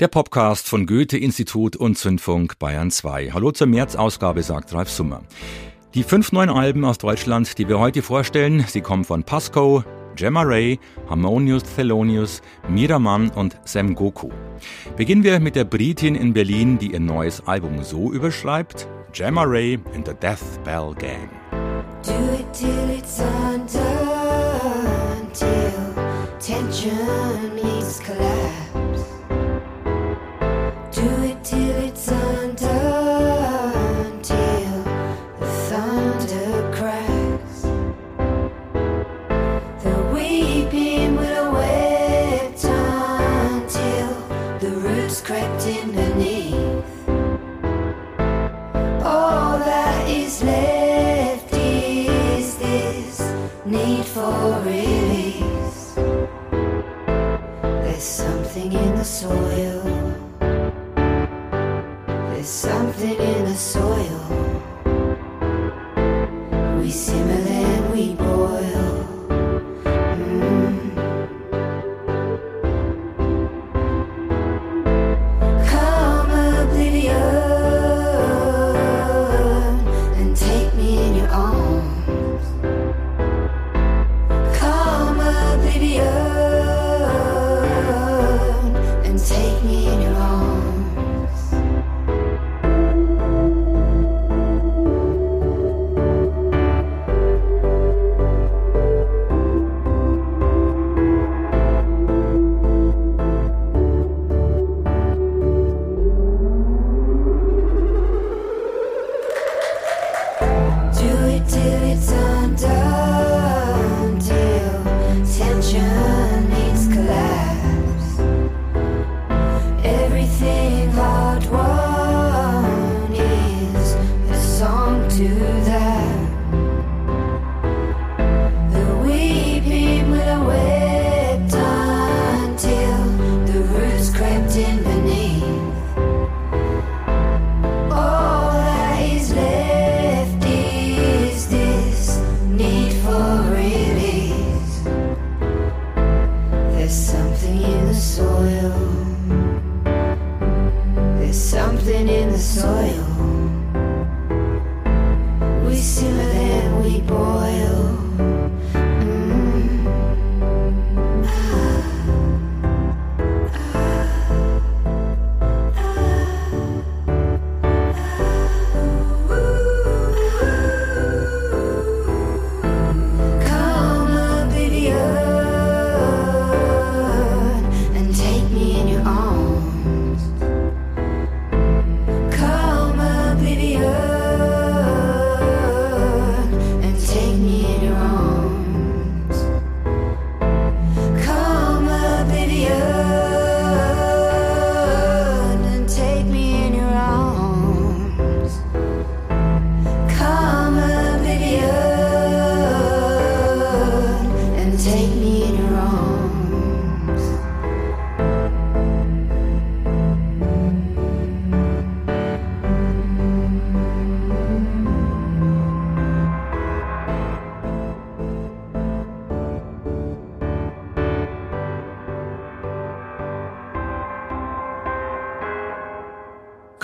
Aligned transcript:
Der 0.00 0.08
Podcast 0.08 0.66
von 0.66 0.86
Goethe-Institut 0.86 1.76
und 1.76 1.98
Zündfunk 1.98 2.58
Bayern 2.58 2.90
2. 2.90 3.32
Hallo 3.34 3.52
zur 3.52 3.66
März-Ausgabe, 3.66 4.42
sagt 4.42 4.72
Ralf 4.72 4.88
Summer. 4.88 5.20
Die 5.92 6.04
fünf 6.04 6.32
neuen 6.32 6.48
Alben 6.48 6.86
aus 6.86 6.96
Deutschland, 6.96 7.58
die 7.58 7.68
wir 7.68 7.78
heute 7.78 8.00
vorstellen, 8.00 8.64
sie 8.66 8.80
kommen 8.80 9.04
von 9.04 9.24
Pasco, 9.24 9.84
Gemma 10.16 10.40
Ray, 10.40 10.80
Harmonious 11.10 11.64
Thelonious, 11.64 12.40
Miraman 12.66 13.28
und 13.28 13.58
Sam 13.66 13.94
Goku. 13.94 14.30
Beginnen 14.96 15.22
wir 15.22 15.38
mit 15.38 15.54
der 15.54 15.64
Britin 15.64 16.14
in 16.14 16.32
Berlin, 16.32 16.78
die 16.78 16.92
ihr 16.92 17.00
neues 17.00 17.46
Album 17.46 17.84
so 17.84 18.10
überschreibt: 18.10 18.88
Gemma 19.12 19.42
Ray 19.42 19.78
and 19.94 20.06
the 20.06 20.14
Death 20.14 20.64
Bell 20.64 20.94
Gang. 20.98 21.28
the 59.00 59.06
soil. 59.06 59.82
There's 62.04 62.46
something 62.46 63.16
in 63.16 63.44
the 63.46 63.54
soil. 63.54 64.09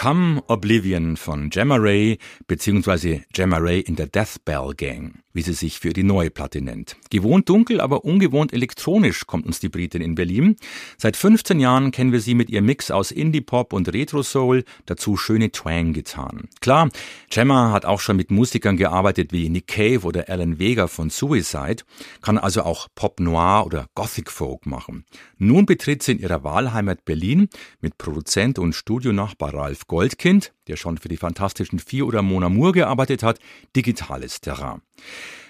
Come 0.07 0.41
Oblivion 0.47 1.17
von 1.17 1.51
Gemma 1.51 1.75
Ray 1.75 2.19
bzw. 2.47 3.23
Gemma 3.33 3.57
Ray 3.59 3.81
in 3.81 3.97
der 3.97 4.07
Death 4.07 4.45
Bell 4.45 4.73
Gang 4.77 5.25
wie 5.37 5.43
sie 5.43 5.53
sich 5.53 5.79
für 5.79 5.93
die 5.93 6.03
neue 6.03 6.31
Platte 6.31 6.61
nennt. 6.61 6.97
Gewohnt 7.11 7.49
dunkel, 7.49 7.81
aber 7.81 8.05
ungewohnt 8.05 8.53
elektronisch 8.53 9.27
kommt 9.27 9.47
uns 9.47 9.61
die 9.61 9.69
Britin 9.69 10.03
in 10.03 10.15
Berlin. 10.15 10.57
Seit 10.97 11.17
15 11.17 11.61
Jahren 11.61 11.91
kennen 11.91 12.11
wir 12.11 12.21
sie 12.21 12.35
mit 12.35 12.51
ihrem 12.51 12.67
Mix 12.67 12.91
aus 12.91 13.11
Indie-Pop 13.11 13.73
und 13.73 13.93
Retro-Soul, 13.93 14.65
dazu 14.87 15.17
schöne 15.17 15.53
Twang-Gitarren. 15.53 16.49
Klar, 16.61 16.89
Gemma 17.31 17.71
hat 17.71 17.85
auch 17.85 18.01
schon 18.01 18.17
mit 18.17 18.31
Musikern 18.31 18.77
gearbeitet 18.77 19.33
wie 19.33 19.49
Nick 19.49 19.69
Cave 19.69 20.07
oder 20.07 20.29
Alan 20.29 20.59
Vega 20.59 20.87
von 20.87 21.11
Suicide, 21.11 21.85
kann 22.23 22.39
also 22.39 22.63
auch 22.63 22.89
Pop-Noir 22.95 23.67
oder 23.67 23.87
Gothic-Folk 23.95 24.67
machen. 24.67 25.05
Nun 25.39 25.67
betritt 25.67 26.03
sie 26.03 26.13
in 26.13 26.19
ihrer 26.19 26.45
Wahlheimat 26.45 27.05
Berlin 27.05 27.49
mit 27.81 27.99
Produzent 27.99 28.59
und 28.59 28.75
Studionachbar 28.75 29.53
Ralf 29.53 29.87
Goldkind 29.87 30.53
der 30.69 30.77
schon 30.77 30.99
für 30.99 31.09
die 31.09 31.17
Fantastischen 31.17 31.79
Vier 31.79 32.07
oder 32.07 32.23
Mona 32.23 32.49
Moore 32.49 32.73
gearbeitet 32.73 33.23
hat, 33.23 33.39
digitales 33.75 34.41
Terrain. 34.41 34.83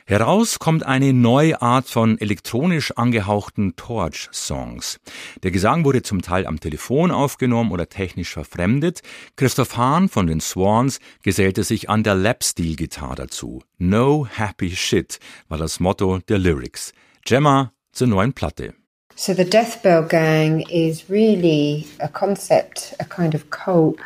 Heraus 0.08 0.60
kommt 0.60 0.84
eine 0.84 1.12
neue 1.12 1.60
Art 1.60 1.88
von 1.88 2.16
elektronisch 2.20 2.92
angehauchten 2.92 3.74
Torch-Songs. 3.74 5.00
Der 5.42 5.50
Gesang 5.50 5.84
wurde 5.84 6.02
zum 6.02 6.22
Teil 6.22 6.46
am 6.46 6.60
Telefon 6.60 7.10
aufgenommen 7.10 7.72
oder 7.72 7.88
technisch 7.88 8.32
verfremdet. 8.32 9.00
Christoph 9.34 9.76
Hahn 9.76 10.08
von 10.08 10.28
den 10.28 10.40
Swans 10.40 11.00
gesellte 11.24 11.64
sich 11.64 11.90
an 11.90 12.04
der 12.04 12.14
Lap-Steel-Gitarre 12.14 13.16
dazu. 13.16 13.64
No 13.78 14.28
happy 14.30 14.70
shit 14.76 15.18
war 15.48 15.58
das 15.58 15.80
Motto 15.80 16.20
der 16.28 16.38
Lyrics. 16.38 16.92
Gemma 17.24 17.72
zur 17.90 18.06
neuen 18.06 18.32
Platte. 18.32 18.74
So 19.16 19.34
the 19.34 19.44
Death 19.44 19.82
Bell 19.82 20.04
Gang 20.04 20.60
is 20.70 21.10
really 21.10 21.84
a 21.98 22.06
concept, 22.06 22.94
a 23.00 23.04
kind 23.04 23.34
of 23.34 23.50
cult 23.50 23.98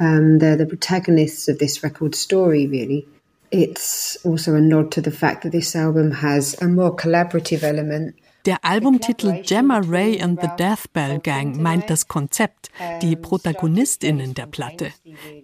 Um, 0.00 0.38
they're 0.38 0.56
the 0.56 0.66
protagonists 0.66 1.48
of 1.48 1.58
this 1.58 1.82
record 1.82 2.14
story, 2.14 2.66
really. 2.66 3.06
It's 3.50 4.16
also 4.24 4.54
a 4.54 4.60
nod 4.60 4.92
to 4.92 5.00
the 5.00 5.10
fact 5.10 5.42
that 5.42 5.52
this 5.52 5.74
album 5.74 6.10
has 6.10 6.60
a 6.60 6.68
more 6.68 6.94
collaborative 6.94 7.62
element 7.62 8.14
Der 8.46 8.64
Albumtitel 8.64 9.42
Gemma 9.42 9.80
Ray 9.84 10.22
and 10.22 10.40
the 10.40 10.48
Death 10.58 10.92
Bell 10.92 11.18
Gang 11.18 11.60
meint 11.60 11.90
das 11.90 12.08
Konzept, 12.08 12.70
die 13.02 13.16
Protagonistinnen 13.16 14.32
der 14.34 14.46
Platte. 14.46 14.92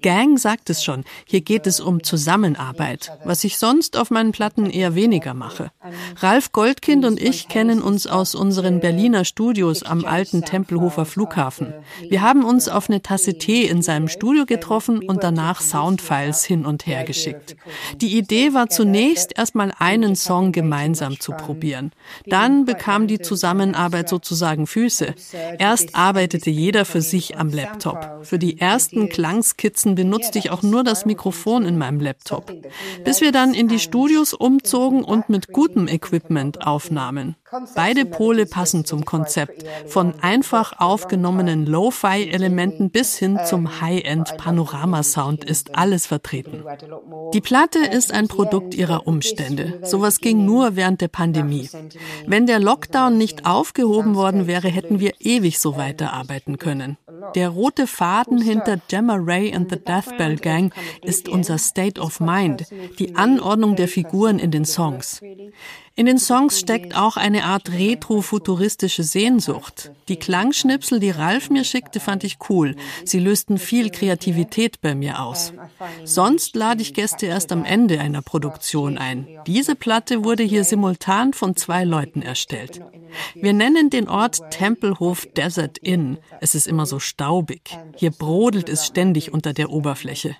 Gang 0.00 0.38
sagt 0.38 0.70
es 0.70 0.84
schon, 0.84 1.04
hier 1.26 1.40
geht 1.40 1.66
es 1.66 1.80
um 1.80 2.02
Zusammenarbeit, 2.02 3.10
was 3.24 3.44
ich 3.44 3.58
sonst 3.58 3.96
auf 3.96 4.10
meinen 4.10 4.32
Platten 4.32 4.70
eher 4.70 4.94
weniger 4.94 5.34
mache. 5.34 5.72
Ralf 6.18 6.52
Goldkind 6.52 7.04
und 7.04 7.20
ich 7.20 7.48
kennen 7.48 7.82
uns 7.82 8.06
aus 8.06 8.34
unseren 8.34 8.80
Berliner 8.80 9.24
Studios 9.24 9.82
am 9.82 10.04
alten 10.04 10.44
Tempelhofer 10.44 11.04
Flughafen. 11.04 11.74
Wir 12.08 12.22
haben 12.22 12.44
uns 12.44 12.68
auf 12.68 12.88
eine 12.88 13.02
Tasse 13.02 13.36
Tee 13.38 13.66
in 13.66 13.82
seinem 13.82 14.08
Studio 14.08 14.46
getroffen 14.46 15.00
und 15.06 15.24
danach 15.24 15.60
Soundfiles 15.60 16.44
hin 16.44 16.64
und 16.64 16.86
her 16.86 17.04
geschickt. 17.04 17.56
Die 17.96 18.16
Idee 18.16 18.54
war 18.54 18.68
zunächst 18.68 19.36
erstmal 19.36 19.72
einen 19.78 20.14
Song 20.14 20.52
gemeinsam 20.52 21.18
zu 21.18 21.32
probieren. 21.32 21.90
Dann 22.26 22.64
bekam 22.64 22.93
bekam 22.94 23.08
die 23.08 23.18
Zusammenarbeit 23.18 24.08
sozusagen 24.08 24.66
Füße. 24.66 25.14
Erst 25.58 25.96
arbeitete 25.96 26.50
jeder 26.50 26.84
für 26.84 27.00
sich 27.00 27.36
am 27.36 27.50
Laptop. 27.50 28.20
Für 28.22 28.38
die 28.38 28.60
ersten 28.60 29.08
Klangskizzen 29.08 29.96
benutzte 29.96 30.38
ich 30.38 30.50
auch 30.50 30.62
nur 30.62 30.84
das 30.84 31.04
Mikrofon 31.04 31.64
in 31.64 31.76
meinem 31.76 32.00
Laptop. 32.00 32.52
Bis 33.04 33.20
wir 33.20 33.32
dann 33.32 33.52
in 33.52 33.66
die 33.68 33.80
Studios 33.80 34.32
umzogen 34.32 35.02
und 35.02 35.28
mit 35.28 35.48
gutem 35.48 35.88
Equipment 35.88 36.66
aufnahmen. 36.66 37.34
Beide 37.74 38.04
Pole 38.04 38.46
passen 38.46 38.84
zum 38.84 39.04
Konzept. 39.04 39.64
Von 39.86 40.14
einfach 40.20 40.78
aufgenommenen 40.78 41.66
Lo-Fi-Elementen 41.66 42.90
bis 42.90 43.16
hin 43.16 43.38
zum 43.44 43.80
High-End-Panorama-Sound 43.80 45.44
ist 45.44 45.74
alles 45.74 46.06
vertreten. 46.06 46.64
Die 47.32 47.40
Platte 47.40 47.78
ist 47.78 48.12
ein 48.12 48.28
Produkt 48.28 48.74
ihrer 48.74 49.06
Umstände. 49.06 49.80
Sowas 49.82 50.20
ging 50.20 50.44
nur 50.44 50.76
während 50.76 51.00
der 51.00 51.08
Pandemie. 51.08 51.68
Wenn 52.26 52.46
der 52.46 52.60
Lockdown 52.60 53.16
nicht 53.16 53.46
aufgehoben 53.46 54.14
worden 54.14 54.46
wäre, 54.46 54.68
hätten 54.68 55.00
wir 55.00 55.14
ewig 55.20 55.58
so 55.58 55.76
weiterarbeiten 55.76 56.58
können. 56.58 56.98
Der 57.34 57.48
rote 57.48 57.86
Faden 57.86 58.40
hinter 58.40 58.78
Gemma 58.88 59.16
Ray 59.18 59.54
and 59.54 59.70
the 59.70 59.78
Death 59.78 60.16
Bell 60.18 60.36
Gang 60.36 60.74
ist 61.02 61.28
unser 61.28 61.58
State 61.58 62.00
of 62.00 62.20
Mind, 62.20 62.66
die 62.98 63.16
Anordnung 63.16 63.76
der 63.76 63.88
Figuren 63.88 64.38
in 64.38 64.50
den 64.50 64.64
Songs. 64.64 65.20
In 65.96 66.06
den 66.06 66.18
Songs 66.18 66.58
steckt 66.58 66.96
auch 66.96 67.16
eine 67.16 67.44
Art 67.44 67.70
retrofuturistische 67.70 69.04
Sehnsucht. 69.04 69.92
Die 70.08 70.16
Klangschnipsel, 70.16 70.98
die 70.98 71.10
Ralf 71.10 71.50
mir 71.50 71.62
schickte, 71.62 72.00
fand 72.00 72.24
ich 72.24 72.38
cool. 72.48 72.74
Sie 73.04 73.20
lösten 73.20 73.58
viel 73.58 73.90
Kreativität 73.90 74.80
bei 74.80 74.96
mir 74.96 75.22
aus. 75.22 75.52
Sonst 76.02 76.56
lade 76.56 76.82
ich 76.82 76.94
Gäste 76.94 77.26
erst 77.26 77.52
am 77.52 77.64
Ende 77.64 78.00
einer 78.00 78.22
Produktion 78.22 78.98
ein. 78.98 79.28
Diese 79.46 79.76
Platte 79.76 80.24
wurde 80.24 80.42
hier 80.42 80.64
simultan 80.64 81.32
von 81.32 81.54
zwei 81.54 81.84
Leuten 81.84 82.22
erstellt. 82.22 82.80
Wir 83.36 83.52
nennen 83.52 83.88
den 83.88 84.08
Ort 84.08 84.50
Tempelhof 84.50 85.28
Desert 85.36 85.78
Inn. 85.78 86.18
Es 86.40 86.56
ist 86.56 86.66
immer 86.66 86.86
so 86.86 86.98
staubig. 86.98 87.78
Hier 87.94 88.10
brodelt 88.10 88.68
es 88.68 88.84
ständig 88.84 89.32
unter 89.32 89.52
der 89.52 89.70
Oberfläche. 89.70 90.34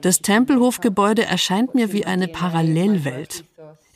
Das 0.00 0.22
Tempelhofgebäude 0.22 1.24
erscheint 1.24 1.76
mir 1.76 1.92
wie 1.92 2.04
eine 2.04 2.26
Parallelwelt. 2.26 3.44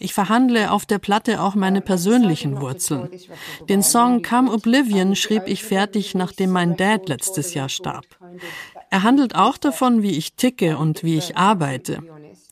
Ich 0.03 0.15
verhandle 0.15 0.73
auf 0.73 0.85
der 0.85 0.99
Platte 0.99 1.41
auch 1.41 1.55
meine 1.55 1.81
persönlichen 1.81 2.61
Wurzeln. 2.61 3.09
Den 3.69 3.85
Song 3.85 4.23
Come 4.23 4.51
Oblivion 4.51 5.15
schrieb 5.15 5.45
ich 5.47 5.63
fertig, 5.63 6.17
nachdem 6.17 6.51
mein 6.51 6.77
Dad 6.77 7.09
letztes 7.09 7.55
Jahr 7.55 7.69
starb. 7.69 8.05
Er 8.91 9.05
handelt 9.05 9.37
auch 9.37 9.57
davon, 9.59 10.03
wie 10.03 10.19
ich 10.19 10.35
ticke 10.35 10.77
und 10.77 11.05
wie 11.05 11.17
ich 11.19 11.37
arbeite. 11.37 12.03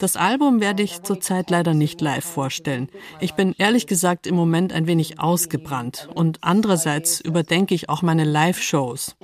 Das 0.00 0.16
Album 0.16 0.62
werde 0.62 0.82
ich 0.82 1.02
zurzeit 1.02 1.50
leider 1.50 1.74
nicht 1.74 2.00
live 2.00 2.24
vorstellen. 2.24 2.88
Ich 3.20 3.34
bin 3.34 3.54
ehrlich 3.58 3.86
gesagt 3.86 4.26
im 4.26 4.34
Moment 4.34 4.72
ein 4.72 4.86
wenig 4.86 5.20
ausgebrannt 5.20 6.08
und 6.14 6.38
andererseits 6.40 7.20
überdenke 7.20 7.74
ich 7.74 7.90
auch 7.90 8.00
meine 8.00 8.24
Live-Shows. 8.24 9.16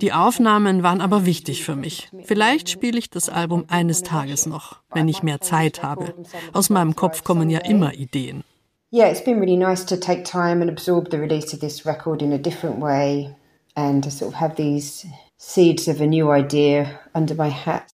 Die 0.00 0.12
Aufnahmen 0.12 0.84
waren 0.84 1.00
aber 1.00 1.26
wichtig 1.26 1.64
für 1.64 1.74
mich. 1.74 2.08
Vielleicht 2.22 2.70
spiele 2.70 3.00
ich 3.00 3.10
das 3.10 3.28
Album 3.28 3.64
eines 3.66 4.04
Tages 4.04 4.46
noch, 4.46 4.76
wenn 4.92 5.08
ich 5.08 5.24
mehr 5.24 5.40
Zeit 5.40 5.82
habe. 5.82 6.14
Aus 6.52 6.70
meinem 6.70 6.94
Kopf 6.94 7.24
kommen 7.24 7.50
ja 7.50 7.58
immer 7.58 7.92
Ideen. 7.92 8.44
Yeah, 8.92 9.10
it's 9.10 9.24
been 9.24 9.40
really 9.40 9.56
nice 9.56 9.84
to 9.86 9.96
take 9.96 10.22
time 10.22 10.62
and 10.62 10.70
absorb 10.70 11.10
the 11.10 11.16
release 11.16 11.52
of 11.52 11.58
this 11.58 11.84
record 11.84 12.22
in 12.22 12.32
a 12.32 12.38
different 12.38 12.80
way 12.80 13.34
and 13.74 14.04
to 14.04 14.10
sort 14.10 14.32
of 14.32 14.40
have 14.40 14.54
these 14.54 15.04
seeds 15.36 15.88
of 15.88 16.00
a 16.00 16.06
new 16.06 16.30
idea 16.30 17.00
under 17.12 17.34
my 17.34 17.50
hat. 17.50 17.92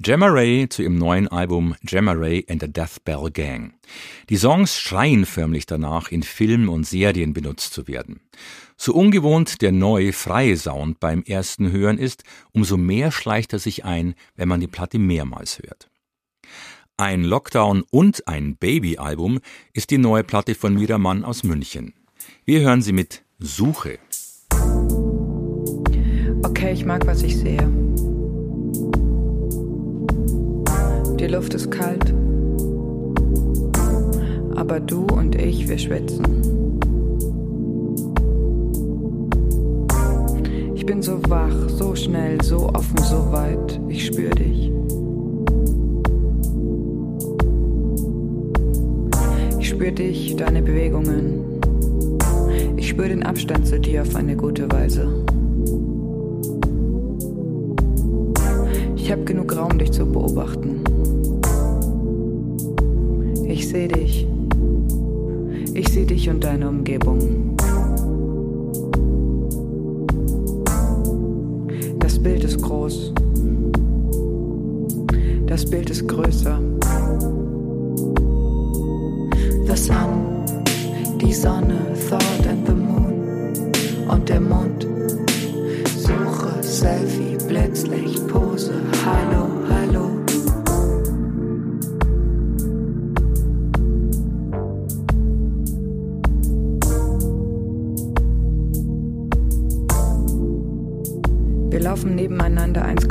Gemma 0.00 0.28
Ray 0.28 0.68
zu 0.68 0.82
ihrem 0.82 0.96
neuen 0.96 1.26
Album 1.26 1.74
Gemma 1.82 2.12
Ray 2.12 2.46
and 2.48 2.62
the 2.62 2.72
Death 2.72 3.04
Bell 3.04 3.32
Gang. 3.32 3.74
Die 4.28 4.36
Songs 4.36 4.78
schreien 4.78 5.26
förmlich 5.26 5.66
danach, 5.66 6.12
in 6.12 6.22
Filmen 6.22 6.68
und 6.68 6.86
Serien 6.86 7.32
benutzt 7.32 7.74
zu 7.74 7.88
werden. 7.88 8.20
So 8.76 8.94
ungewohnt 8.94 9.60
der 9.60 9.72
neue 9.72 10.12
freie 10.12 10.56
Sound 10.56 11.00
beim 11.00 11.24
ersten 11.24 11.72
Hören 11.72 11.98
ist, 11.98 12.22
umso 12.52 12.76
mehr 12.76 13.10
schleicht 13.10 13.52
er 13.52 13.58
sich 13.58 13.84
ein, 13.84 14.14
wenn 14.36 14.48
man 14.48 14.60
die 14.60 14.68
Platte 14.68 15.00
mehrmals 15.00 15.58
hört. 15.58 15.90
Ein 16.96 17.24
Lockdown 17.24 17.82
und 17.90 18.28
ein 18.28 18.56
Baby-Album 18.56 19.40
ist 19.72 19.90
die 19.90 19.98
neue 19.98 20.22
Platte 20.22 20.54
von 20.54 20.74
Mira 20.74 20.98
Mann 20.98 21.24
aus 21.24 21.42
München. 21.42 21.92
Wir 22.44 22.60
hören 22.60 22.82
sie 22.82 22.92
mit 22.92 23.24
Suche. 23.40 23.98
Okay, 26.44 26.72
ich 26.72 26.84
mag, 26.84 27.04
was 27.04 27.24
ich 27.24 27.36
sehe. 27.36 27.87
Die 31.18 31.26
Luft 31.26 31.52
ist 31.54 31.70
kalt. 31.72 32.14
Aber 34.54 34.78
du 34.78 35.04
und 35.06 35.34
ich, 35.34 35.68
wir 35.68 35.76
schwitzen. 35.76 36.24
Ich 40.76 40.86
bin 40.86 41.02
so 41.02 41.20
wach, 41.28 41.68
so 41.68 41.96
schnell, 41.96 42.40
so 42.42 42.68
offen, 42.68 42.98
so 42.98 43.32
weit. 43.32 43.80
Ich 43.88 44.06
spür 44.06 44.30
dich. 44.30 44.70
Ich 49.58 49.68
spür 49.70 49.90
dich, 49.90 50.36
deine 50.36 50.62
Bewegungen. 50.62 51.60
Ich 52.76 52.90
spür 52.90 53.08
den 53.08 53.24
Abstand 53.24 53.66
zu 53.66 53.80
dir 53.80 54.02
auf 54.02 54.14
eine 54.14 54.36
gute 54.36 54.70
Weise. 54.70 55.08
Ich 58.94 59.10
habe 59.10 59.24
genug 59.24 59.56
Raum, 59.56 59.78
dich 59.78 59.90
zu 59.90 60.06
beobachten. 60.06 60.77
Sehe 63.78 63.88
dich. 63.88 64.26
Ich 65.74 65.88
sehe 65.88 66.04
dich 66.04 66.28
und 66.28 66.42
deine 66.42 66.68
Umgebung. 66.68 67.56
Das 72.00 72.18
Bild 72.18 72.42
ist 72.42 72.60
groß. 72.60 73.12
Das 75.46 75.64
Bild 75.64 75.90
ist 75.90 76.08
größer. 76.08 76.58
The 79.66 79.76
sun, 79.76 80.44
die 81.20 81.32
Sonne, 81.32 81.78
Thought 82.08 82.46
and 82.48 82.66
the 82.66 82.74
Moon 82.74 83.07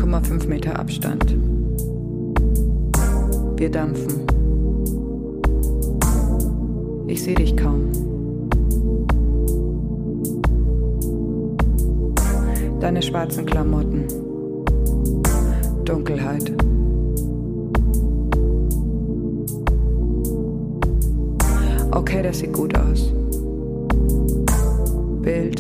0,5 0.08 0.48
Meter 0.48 0.80
Abstand. 0.80 1.36
Wir 3.58 3.70
dampfen. 3.70 4.26
Ich 7.08 7.22
sehe 7.24 7.36
dich 7.36 7.58
kaum. 7.58 7.92
Deine 12.80 13.02
schwarzen 13.02 13.46
Klamotten. 13.46 14.06
Dunkelheit. 15.84 16.54
Okay, 21.92 22.24
das 22.24 22.40
sieht 22.40 22.54
gut 22.54 22.78
aus. 22.78 23.12
Bild. 25.22 25.57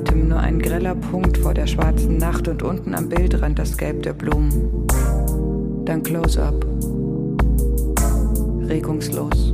Weitem, 0.00 0.28
nur 0.28 0.38
ein 0.38 0.58
greller 0.58 0.94
Punkt 0.94 1.38
vor 1.38 1.54
der 1.54 1.66
schwarzen 1.66 2.16
Nacht 2.16 2.48
und 2.48 2.62
unten 2.62 2.94
am 2.94 3.08
Bildrand 3.08 3.58
das 3.58 3.76
Gelb 3.76 4.02
der 4.02 4.12
Blumen. 4.12 4.86
Dann 5.84 6.02
Close-up. 6.02 6.64
Regungslos. 8.68 9.52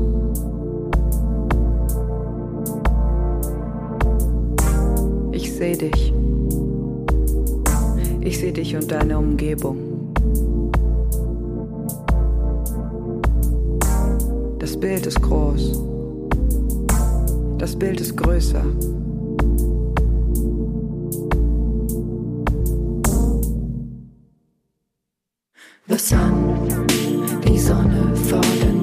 Ich 5.32 5.52
sehe 5.52 5.76
dich. 5.76 6.12
Ich 8.20 8.38
sehe 8.38 8.52
dich 8.52 8.74
und 8.76 8.90
deine 8.90 9.18
Umgebung. 9.18 9.78
Das 14.58 14.76
Bild 14.76 15.06
ist 15.06 15.22
groß. 15.22 15.82
Das 17.58 17.76
Bild 17.76 18.00
ist 18.00 18.16
größer. 18.16 18.64
The 25.88 25.96
sun, 25.96 26.86
die 27.44 27.58
Sonne 27.58 28.16
fallen 28.16 28.75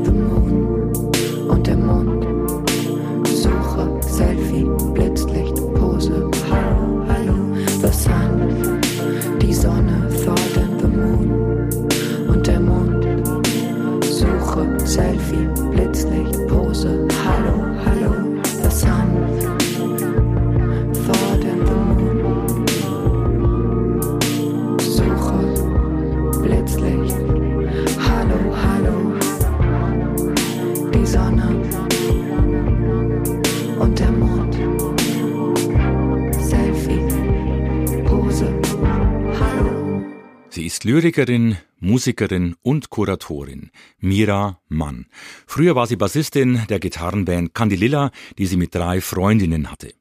Lyrikerin, 40.93 41.57
Musikerin 41.79 42.55
und 42.61 42.91
Kuratorin. 42.91 43.71
Mira 43.97 44.59
Mann. 44.67 45.07
Früher 45.47 45.73
war 45.73 45.87
sie 45.87 45.95
Bassistin 45.95 46.61
der 46.69 46.79
Gitarrenband 46.79 47.55
Candililla, 47.55 48.11
die 48.37 48.45
sie 48.45 48.57
mit 48.57 48.75
drei 48.75 49.01
Freundinnen 49.01 49.71
hatte. 49.71 49.95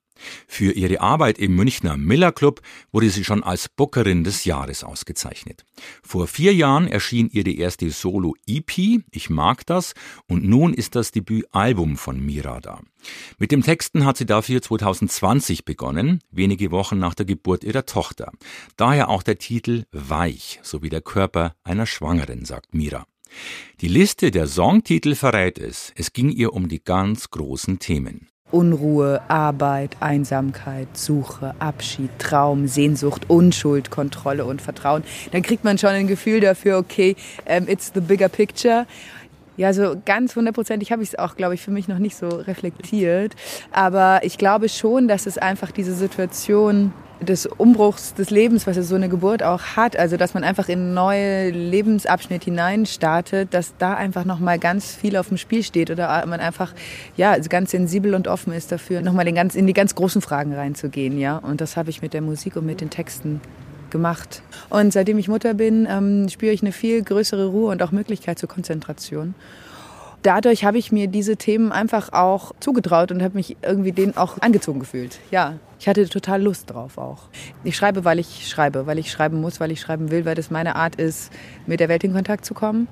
Für 0.46 0.72
ihre 0.72 1.00
Arbeit 1.00 1.38
im 1.38 1.54
Münchner 1.54 1.96
Miller 1.96 2.32
Club 2.32 2.60
wurde 2.90 3.10
sie 3.10 3.24
schon 3.24 3.42
als 3.42 3.68
Bookerin 3.68 4.24
des 4.24 4.44
Jahres 4.44 4.84
ausgezeichnet. 4.84 5.64
Vor 6.02 6.26
vier 6.26 6.54
Jahren 6.54 6.88
erschien 6.88 7.28
ihre 7.30 7.50
erste 7.50 7.90
Solo-EP, 7.90 9.02
Ich 9.10 9.30
mag 9.30 9.66
das, 9.66 9.94
und 10.26 10.44
nun 10.44 10.74
ist 10.74 10.94
das 10.94 11.10
Debütalbum 11.10 11.96
von 11.96 12.24
Mira 12.24 12.60
da. 12.60 12.80
Mit 13.38 13.52
dem 13.52 13.62
Texten 13.62 14.04
hat 14.04 14.16
sie 14.16 14.26
dafür 14.26 14.62
2020 14.62 15.64
begonnen, 15.64 16.20
wenige 16.30 16.70
Wochen 16.70 16.98
nach 16.98 17.14
der 17.14 17.26
Geburt 17.26 17.64
ihrer 17.64 17.86
Tochter. 17.86 18.32
Daher 18.76 19.08
auch 19.08 19.22
der 19.22 19.38
Titel 19.38 19.84
Weich, 19.90 20.60
sowie 20.62 20.88
der 20.88 21.00
Körper 21.00 21.54
einer 21.64 21.86
Schwangeren, 21.86 22.44
sagt 22.44 22.74
Mira. 22.74 23.06
Die 23.80 23.88
Liste 23.88 24.30
der 24.30 24.46
Songtitel 24.46 25.14
verrät 25.14 25.58
es. 25.58 25.92
Es 25.96 26.12
ging 26.12 26.30
ihr 26.30 26.52
um 26.52 26.68
die 26.68 26.82
ganz 26.82 27.30
großen 27.30 27.78
Themen. 27.78 28.28
Unruhe, 28.52 29.20
Arbeit, 29.28 29.96
Einsamkeit, 30.00 30.88
Suche, 30.92 31.54
Abschied, 31.58 32.10
Traum, 32.18 32.68
Sehnsucht, 32.68 33.24
Unschuld, 33.28 33.90
Kontrolle 33.90 34.44
und 34.44 34.62
Vertrauen. 34.62 35.02
Dann 35.32 35.42
kriegt 35.42 35.64
man 35.64 35.78
schon 35.78 35.90
ein 35.90 36.06
Gefühl 36.06 36.40
dafür, 36.40 36.78
okay, 36.78 37.16
um, 37.46 37.66
it's 37.68 37.90
the 37.94 38.00
bigger 38.00 38.28
picture. 38.28 38.86
Ja, 39.56 39.74
so 39.74 39.96
ganz 40.04 40.34
hundertprozentig 40.34 40.92
habe 40.92 41.02
ich 41.02 41.10
es 41.10 41.18
auch, 41.18 41.36
glaube 41.36 41.54
ich, 41.54 41.60
für 41.60 41.70
mich 41.70 41.86
noch 41.86 41.98
nicht 41.98 42.16
so 42.16 42.28
reflektiert. 42.28 43.34
Aber 43.70 44.20
ich 44.22 44.38
glaube 44.38 44.68
schon, 44.68 45.08
dass 45.08 45.26
es 45.26 45.36
einfach 45.36 45.72
diese 45.72 45.94
Situation 45.94 46.92
des 47.22 47.46
Umbruchs 47.46 48.14
des 48.14 48.30
Lebens, 48.30 48.66
was 48.66 48.76
so 48.76 48.94
eine 48.94 49.08
Geburt 49.08 49.42
auch 49.42 49.62
hat, 49.76 49.96
also 49.96 50.16
dass 50.16 50.34
man 50.34 50.44
einfach 50.44 50.68
in 50.68 50.78
einen 50.78 50.94
neuen 50.94 51.54
Lebensabschnitt 51.54 52.44
hinein 52.44 52.86
startet, 52.86 53.54
dass 53.54 53.74
da 53.78 53.94
einfach 53.94 54.24
nochmal 54.24 54.58
ganz 54.58 54.94
viel 54.94 55.16
auf 55.16 55.28
dem 55.28 55.36
Spiel 55.36 55.62
steht 55.62 55.90
oder 55.90 56.24
man 56.26 56.40
einfach 56.40 56.74
ja 57.16 57.36
ganz 57.38 57.70
sensibel 57.70 58.14
und 58.14 58.28
offen 58.28 58.52
ist 58.52 58.72
dafür, 58.72 59.02
nochmal 59.02 59.24
den 59.24 59.34
ganz, 59.34 59.54
in 59.54 59.66
die 59.66 59.72
ganz 59.72 59.94
großen 59.94 60.22
Fragen 60.22 60.54
reinzugehen, 60.54 61.18
ja. 61.18 61.38
Und 61.38 61.60
das 61.60 61.76
habe 61.76 61.90
ich 61.90 62.02
mit 62.02 62.14
der 62.14 62.22
Musik 62.22 62.56
und 62.56 62.66
mit 62.66 62.80
den 62.80 62.90
Texten 62.90 63.40
gemacht. 63.90 64.42
Und 64.70 64.92
seitdem 64.92 65.18
ich 65.18 65.28
Mutter 65.28 65.54
bin, 65.54 65.86
ähm, 65.90 66.28
spüre 66.28 66.52
ich 66.52 66.62
eine 66.62 66.72
viel 66.72 67.02
größere 67.02 67.46
Ruhe 67.46 67.70
und 67.70 67.82
auch 67.82 67.92
Möglichkeit 67.92 68.38
zur 68.38 68.48
Konzentration 68.48 69.34
dadurch 70.22 70.64
habe 70.64 70.78
ich 70.78 70.92
mir 70.92 71.08
diese 71.08 71.36
Themen 71.36 71.72
einfach 71.72 72.12
auch 72.12 72.52
zugetraut 72.60 73.12
und 73.12 73.22
habe 73.22 73.34
mich 73.34 73.56
irgendwie 73.62 73.92
denen 73.92 74.16
auch 74.16 74.40
angezogen 74.40 74.80
gefühlt. 74.80 75.18
Ja, 75.30 75.54
ich 75.82 75.88
hatte 75.88 76.08
total 76.08 76.40
Lust 76.40 76.70
drauf 76.70 76.96
auch. 76.96 77.24
Ich 77.64 77.76
schreibe, 77.76 78.04
weil 78.04 78.20
ich 78.20 78.48
schreibe, 78.48 78.86
weil 78.86 79.00
ich 79.00 79.10
schreiben 79.10 79.40
muss, 79.40 79.58
weil 79.58 79.72
ich 79.72 79.80
schreiben 79.80 80.12
will, 80.12 80.24
weil 80.24 80.36
das 80.36 80.48
meine 80.48 80.76
Art 80.76 80.94
ist, 80.94 81.32
mit 81.66 81.80
der 81.80 81.88
Welt 81.88 82.04
in 82.04 82.12
Kontakt 82.12 82.44
zu 82.44 82.54
kommen. 82.54 82.86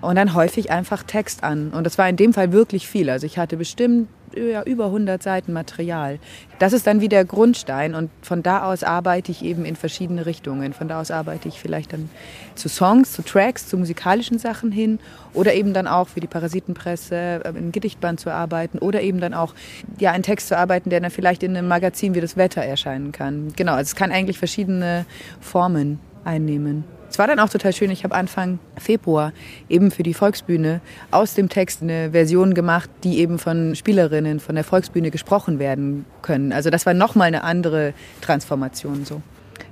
Und 0.00 0.16
dann 0.16 0.34
häufig 0.34 0.70
einfach 0.70 1.02
Text 1.02 1.44
an. 1.44 1.70
Und 1.70 1.84
das 1.84 1.98
war 1.98 2.08
in 2.08 2.16
dem 2.16 2.32
Fall 2.32 2.52
wirklich 2.52 2.88
viel. 2.88 3.10
Also 3.10 3.26
ich 3.26 3.38
hatte 3.38 3.56
bestimmt 3.56 4.08
ja, 4.34 4.62
über 4.62 4.86
100 4.86 5.22
Seiten 5.22 5.52
Material. 5.52 6.18
Das 6.58 6.72
ist 6.72 6.86
dann 6.86 7.00
wie 7.00 7.08
der 7.08 7.24
Grundstein 7.24 7.94
und 7.94 8.10
von 8.22 8.42
da 8.42 8.64
aus 8.64 8.84
arbeite 8.84 9.32
ich 9.32 9.44
eben 9.44 9.64
in 9.64 9.76
verschiedene 9.76 10.26
Richtungen. 10.26 10.72
Von 10.72 10.88
da 10.88 11.00
aus 11.00 11.10
arbeite 11.10 11.48
ich 11.48 11.58
vielleicht 11.58 11.92
dann 11.92 12.10
zu 12.54 12.68
Songs, 12.68 13.12
zu 13.12 13.22
Tracks, 13.22 13.68
zu 13.68 13.76
musikalischen 13.76 14.38
Sachen 14.38 14.70
hin 14.70 14.98
oder 15.34 15.54
eben 15.54 15.74
dann 15.74 15.86
auch 15.86 16.08
für 16.08 16.20
die 16.20 16.26
Parasitenpresse 16.26 17.40
äh, 17.44 17.70
Gedichtband 17.72 18.20
zu 18.20 18.30
arbeiten 18.30 18.78
oder 18.78 19.00
eben 19.02 19.20
dann 19.20 19.34
auch 19.34 19.54
ja 19.98 20.12
einen 20.12 20.22
Text 20.22 20.48
zu 20.48 20.56
arbeiten, 20.56 20.90
der 20.90 21.00
dann 21.00 21.10
vielleicht 21.10 21.42
in 21.42 21.56
einem 21.56 21.68
Magazin 21.68 22.14
wie 22.14 22.20
das 22.20 22.36
Wetter 22.36 22.62
erscheinen 22.62 23.12
kann. 23.12 23.52
Genau, 23.56 23.72
also 23.72 23.82
es 23.82 23.96
kann 23.96 24.12
eigentlich 24.12 24.38
verschiedene 24.38 25.06
Formen 25.40 25.98
einnehmen. 26.24 26.84
Es 27.10 27.18
war 27.18 27.26
dann 27.26 27.40
auch 27.40 27.48
total 27.48 27.72
schön. 27.72 27.90
Ich 27.90 28.04
habe 28.04 28.14
Anfang 28.14 28.60
Februar 28.78 29.32
eben 29.68 29.90
für 29.90 30.04
die 30.04 30.14
Volksbühne 30.14 30.80
aus 31.10 31.34
dem 31.34 31.48
Text 31.48 31.82
eine 31.82 32.12
Version 32.12 32.54
gemacht, 32.54 32.88
die 33.02 33.18
eben 33.18 33.40
von 33.40 33.74
Spielerinnen 33.74 34.38
von 34.38 34.54
der 34.54 34.62
Volksbühne 34.62 35.10
gesprochen 35.10 35.58
werden 35.58 36.04
können. 36.22 36.52
Also 36.52 36.70
das 36.70 36.86
war 36.86 36.94
nochmal 36.94 37.26
eine 37.26 37.42
andere 37.42 37.94
Transformation 38.20 39.04
so. 39.04 39.20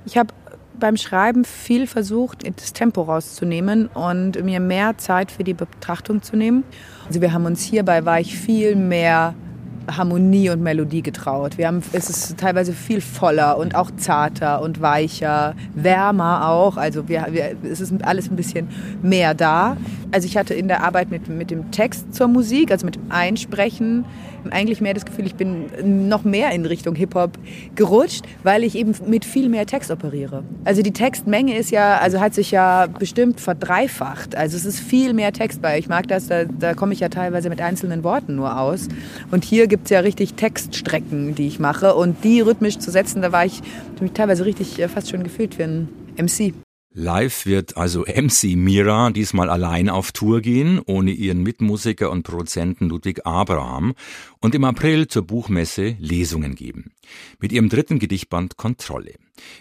Ich 0.05 0.17
habe 0.17 0.33
beim 0.77 0.97
Schreiben 0.97 1.45
viel 1.45 1.87
versucht, 1.87 2.43
das 2.57 2.73
Tempo 2.73 3.03
rauszunehmen 3.03 3.87
und 3.87 4.43
mir 4.43 4.59
mehr 4.59 4.97
Zeit 4.97 5.31
für 5.31 5.43
die 5.43 5.53
Betrachtung 5.53 6.21
zu 6.21 6.35
nehmen. 6.35 6.65
Also 7.07 7.21
wir 7.21 7.31
haben 7.31 7.45
uns 7.45 7.63
hierbei 7.63 8.05
war 8.05 8.19
ich 8.19 8.37
viel 8.37 8.75
mehr 8.75 9.33
Harmonie 9.97 10.49
und 10.49 10.61
Melodie 10.61 11.01
getraut. 11.01 11.57
Wir 11.57 11.67
haben, 11.67 11.81
es 11.93 12.09
ist 12.09 12.37
teilweise 12.37 12.73
viel 12.73 13.01
voller 13.01 13.57
und 13.57 13.75
auch 13.75 13.91
zarter 13.97 14.61
und 14.61 14.81
weicher, 14.81 15.55
wärmer 15.73 16.47
auch. 16.49 16.77
Also 16.77 17.07
wir, 17.07 17.27
wir, 17.31 17.55
es 17.63 17.79
ist 17.79 17.93
alles 18.03 18.29
ein 18.29 18.35
bisschen 18.35 18.69
mehr 19.01 19.33
da. 19.33 19.77
Also 20.11 20.25
ich 20.25 20.37
hatte 20.37 20.53
in 20.53 20.67
der 20.67 20.83
Arbeit 20.83 21.11
mit, 21.11 21.27
mit 21.27 21.51
dem 21.51 21.71
Text 21.71 22.13
zur 22.13 22.27
Musik, 22.27 22.71
also 22.71 22.85
mit 22.85 22.95
dem 22.95 23.11
Einsprechen, 23.11 24.05
eigentlich 24.51 24.81
mehr 24.81 24.93
das 24.93 25.05
Gefühl, 25.05 25.25
ich 25.25 25.35
bin 25.35 26.07
noch 26.07 26.23
mehr 26.23 26.51
in 26.51 26.65
Richtung 26.65 26.95
Hip-Hop 26.95 27.37
gerutscht, 27.75 28.23
weil 28.43 28.63
ich 28.63 28.75
eben 28.75 28.95
mit 29.07 29.25
viel 29.25 29.49
mehr 29.49 29.65
Text 29.65 29.91
operiere. 29.91 30.43
Also 30.65 30.81
die 30.81 30.93
Textmenge 30.93 31.57
ist 31.57 31.71
ja, 31.71 31.97
also 31.97 32.19
hat 32.19 32.33
sich 32.33 32.51
ja 32.51 32.87
bestimmt 32.87 33.39
verdreifacht. 33.39 34.35
Also 34.35 34.57
es 34.57 34.65
ist 34.65 34.79
viel 34.79 35.13
mehr 35.13 35.33
Text 35.33 35.61
bei. 35.61 35.77
Ich 35.77 35.87
mag 35.89 36.07
das, 36.07 36.27
da, 36.27 36.45
da 36.45 36.73
komme 36.73 36.93
ich 36.93 36.99
ja 36.99 37.09
teilweise 37.09 37.49
mit 37.49 37.61
einzelnen 37.61 38.03
Worten 38.03 38.35
nur 38.35 38.59
aus. 38.59 38.87
Und 39.31 39.43
hier 39.43 39.67
gibt 39.67 39.78
es 39.85 39.89
ja 39.89 39.99
richtig 39.99 40.33
Textstrecken, 40.35 41.35
die 41.35 41.47
ich 41.47 41.59
mache. 41.59 41.95
Und 41.95 42.23
die 42.23 42.41
rhythmisch 42.41 42.79
zu 42.79 42.91
setzen, 42.91 43.21
da 43.21 43.31
war 43.31 43.45
ich 43.45 43.61
mich 43.99 44.11
teilweise 44.11 44.45
richtig 44.45 44.79
äh, 44.79 44.87
fast 44.87 45.09
schon 45.09 45.23
gefühlt 45.23 45.55
für 45.55 45.63
einen 45.63 45.89
MC. 46.17 46.53
Live 46.91 47.45
wird 47.45 47.77
also 47.77 48.01
MC 48.01 48.55
Mira 48.55 49.11
diesmal 49.11 49.51
allein 49.51 49.89
auf 49.89 50.11
Tour 50.11 50.41
gehen, 50.41 50.81
ohne 50.83 51.11
ihren 51.11 51.43
Mitmusiker 51.43 52.09
und 52.09 52.23
Produzenten 52.23 52.89
Ludwig 52.89 53.27
Abraham 53.27 53.93
und 54.41 54.55
im 54.55 54.63
April 54.63 55.07
zur 55.07 55.21
Buchmesse 55.21 55.95
Lesungen 55.99 56.55
geben. 56.55 56.91
Mit 57.39 57.51
ihrem 57.51 57.69
dritten 57.69 57.99
Gedichtband 57.99 58.57
Kontrolle. 58.57 59.13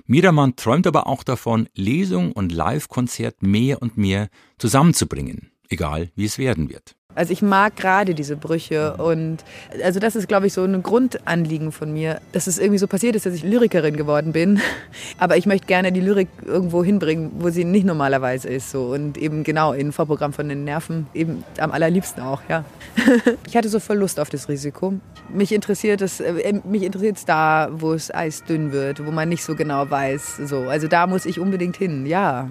Miramann 0.07 0.57
träumt 0.57 0.87
aber 0.87 1.07
auch 1.07 1.23
davon, 1.23 1.69
Lesung 1.75 2.33
und 2.33 2.51
Live-Konzert 2.51 3.43
mehr 3.43 3.83
und 3.83 3.99
mehr 3.99 4.31
zusammenzubringen, 4.57 5.51
egal 5.69 6.11
wie 6.17 6.25
es 6.25 6.39
werden 6.39 6.71
wird. 6.71 6.98
Also 7.19 7.33
ich 7.33 7.43
mag 7.43 7.75
gerade 7.75 8.15
diese 8.15 8.37
Brüche 8.37 8.95
und 8.95 9.39
also 9.83 9.99
das 9.99 10.15
ist, 10.15 10.29
glaube 10.29 10.47
ich, 10.47 10.53
so 10.53 10.63
ein 10.63 10.85
Grundanliegen 10.85 11.73
von 11.73 11.93
mir, 11.93 12.21
dass 12.31 12.47
es 12.47 12.61
irgendwie 12.61 12.79
so 12.79 12.87
passiert 12.87 13.17
ist, 13.17 13.27
dass 13.27 13.35
ich 13.35 13.43
Lyrikerin 13.43 13.97
geworden 13.97 14.31
bin. 14.31 14.61
Aber 15.19 15.37
ich 15.37 15.45
möchte 15.45 15.67
gerne 15.67 15.91
die 15.91 16.01
Lyrik 16.01 16.29
irgendwo 16.47 16.85
hinbringen, 16.85 17.33
wo 17.41 17.51
sie 17.51 17.65
nicht 17.65 17.85
normalerweise 17.85 18.49
ist. 18.49 18.71
So. 18.71 18.93
Und 18.93 19.19
eben 19.19 19.43
genau 19.43 19.73
in 19.73 19.91
Vorprogramm 19.91 20.33
von 20.33 20.49
den 20.49 20.63
Nerven, 20.63 21.09
eben 21.13 21.43
am 21.59 21.73
allerliebsten 21.73 22.23
auch, 22.23 22.41
ja. 22.49 22.65
Ich 23.49 23.57
hatte 23.57 23.69
so 23.69 23.81
voll 23.81 23.97
Lust 23.97 24.21
auf 24.21 24.31
das 24.31 24.49
Risiko. 24.49 24.95
Mich 25.29 25.51
interessiert 25.51 26.03
es, 26.03 26.21
äh, 26.21 26.61
mich 26.63 26.85
interessiert 26.85 27.17
es 27.17 27.25
da, 27.25 27.69
wo 27.73 27.95
es 27.95 28.15
eisdünn 28.15 28.71
wird, 28.71 29.05
wo 29.05 29.11
man 29.11 29.29
nicht 29.29 29.43
so 29.43 29.57
genau 29.57 29.91
weiß. 29.91 30.37
So. 30.45 30.69
Also 30.69 30.87
da 30.87 31.09
muss 31.09 31.27
ich 31.27 31.41
unbedingt 31.41 31.77
hin, 31.77 32.07
ja. 32.07 32.49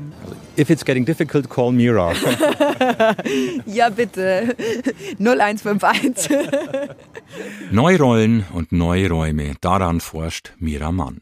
If 0.58 0.72
it's 0.72 0.84
getting 0.84 1.06
difficult, 1.06 1.50
call 1.50 1.72
Mira. 1.72 2.14
ja, 3.68 3.90
bitte. 3.90 4.56
0151. 5.20 6.30
Neurollen 7.72 8.44
und 8.54 8.72
neue 8.72 9.10
Räume, 9.10 9.54
daran 9.62 10.00
forscht 10.00 10.54
Mira 10.58 10.92
Mann. 10.92 11.20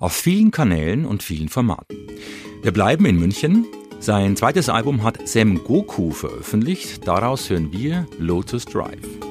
Auf 0.00 0.14
vielen 0.14 0.50
Kanälen 0.50 1.04
und 1.04 1.22
vielen 1.22 1.50
Formaten. 1.50 1.98
Wir 2.62 2.72
bleiben 2.72 3.04
in 3.04 3.18
München. 3.18 3.66
Sein 4.00 4.36
zweites 4.36 4.70
Album 4.70 5.02
hat 5.02 5.28
Sam 5.28 5.62
Goku 5.62 6.12
veröffentlicht. 6.12 7.06
Daraus 7.06 7.50
hören 7.50 7.70
wir 7.72 8.06
Lotus 8.18 8.64
Drive. 8.64 9.27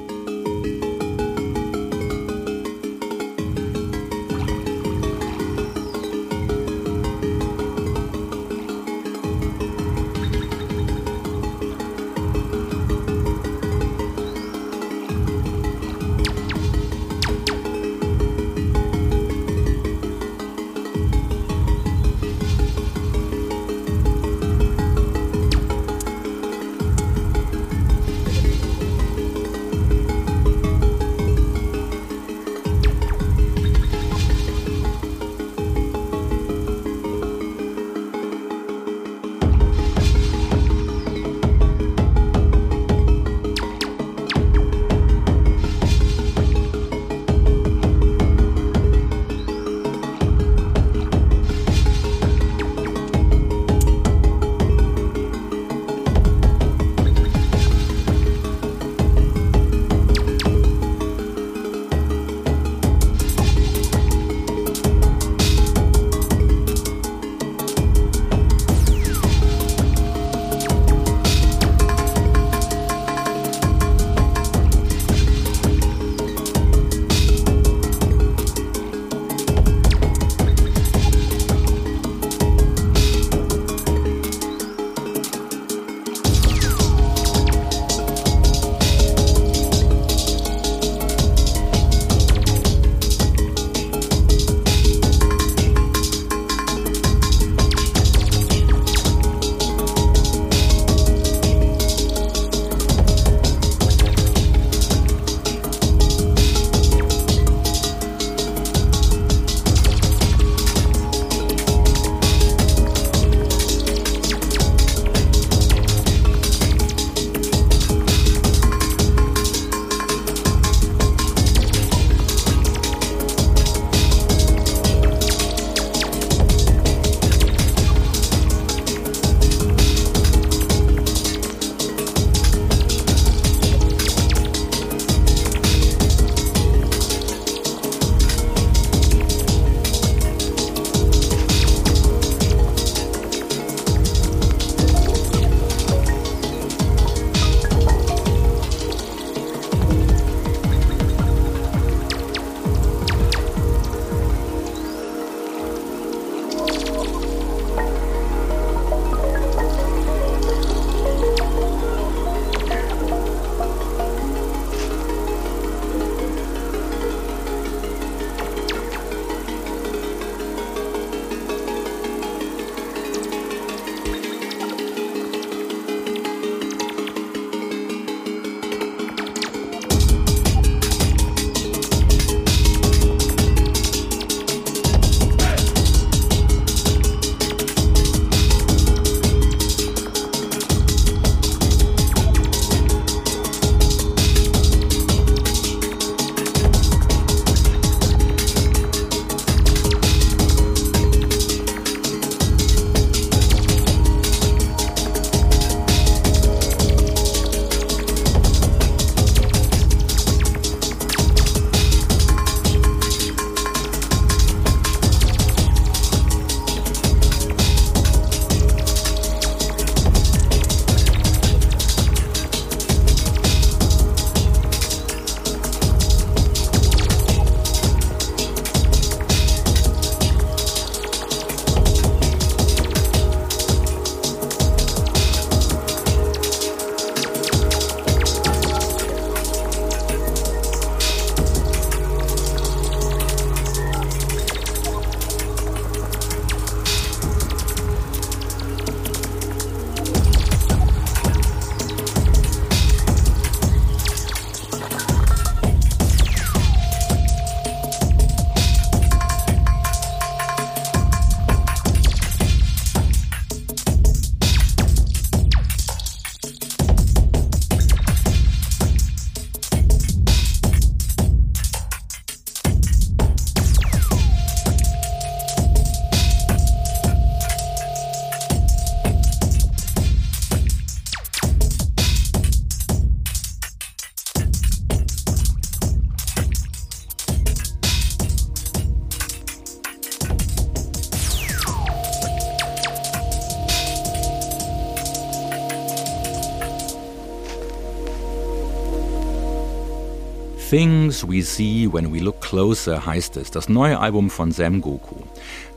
Things 301.18 301.28
We 301.28 301.42
See 301.42 301.90
When 301.92 302.14
We 302.14 302.20
Look 302.20 302.42
Closer 302.42 303.06
heißt 303.06 303.38
es, 303.38 303.50
das 303.50 303.70
neue 303.70 304.00
Album 304.00 304.30
von 304.30 304.52
Sam 304.52 304.82
Goku. 304.82 305.16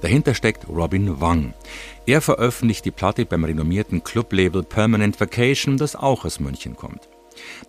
Dahinter 0.03 0.35
steckt 0.35 0.68
Robin 0.68 1.20
Wang. 1.20 1.55
Er 2.07 2.20
veröffentlicht 2.20 2.85
die 2.85 2.90
Platte 2.90 3.24
beim 3.24 3.44
renommierten 3.44 4.05
Clublabel 4.05 4.62
Permanent 4.62 5.18
Vacation, 5.18 5.79
das 5.79 5.96
auch 5.96 6.24
aus 6.24 6.40
München 6.40 6.76
kommt. 6.76 7.09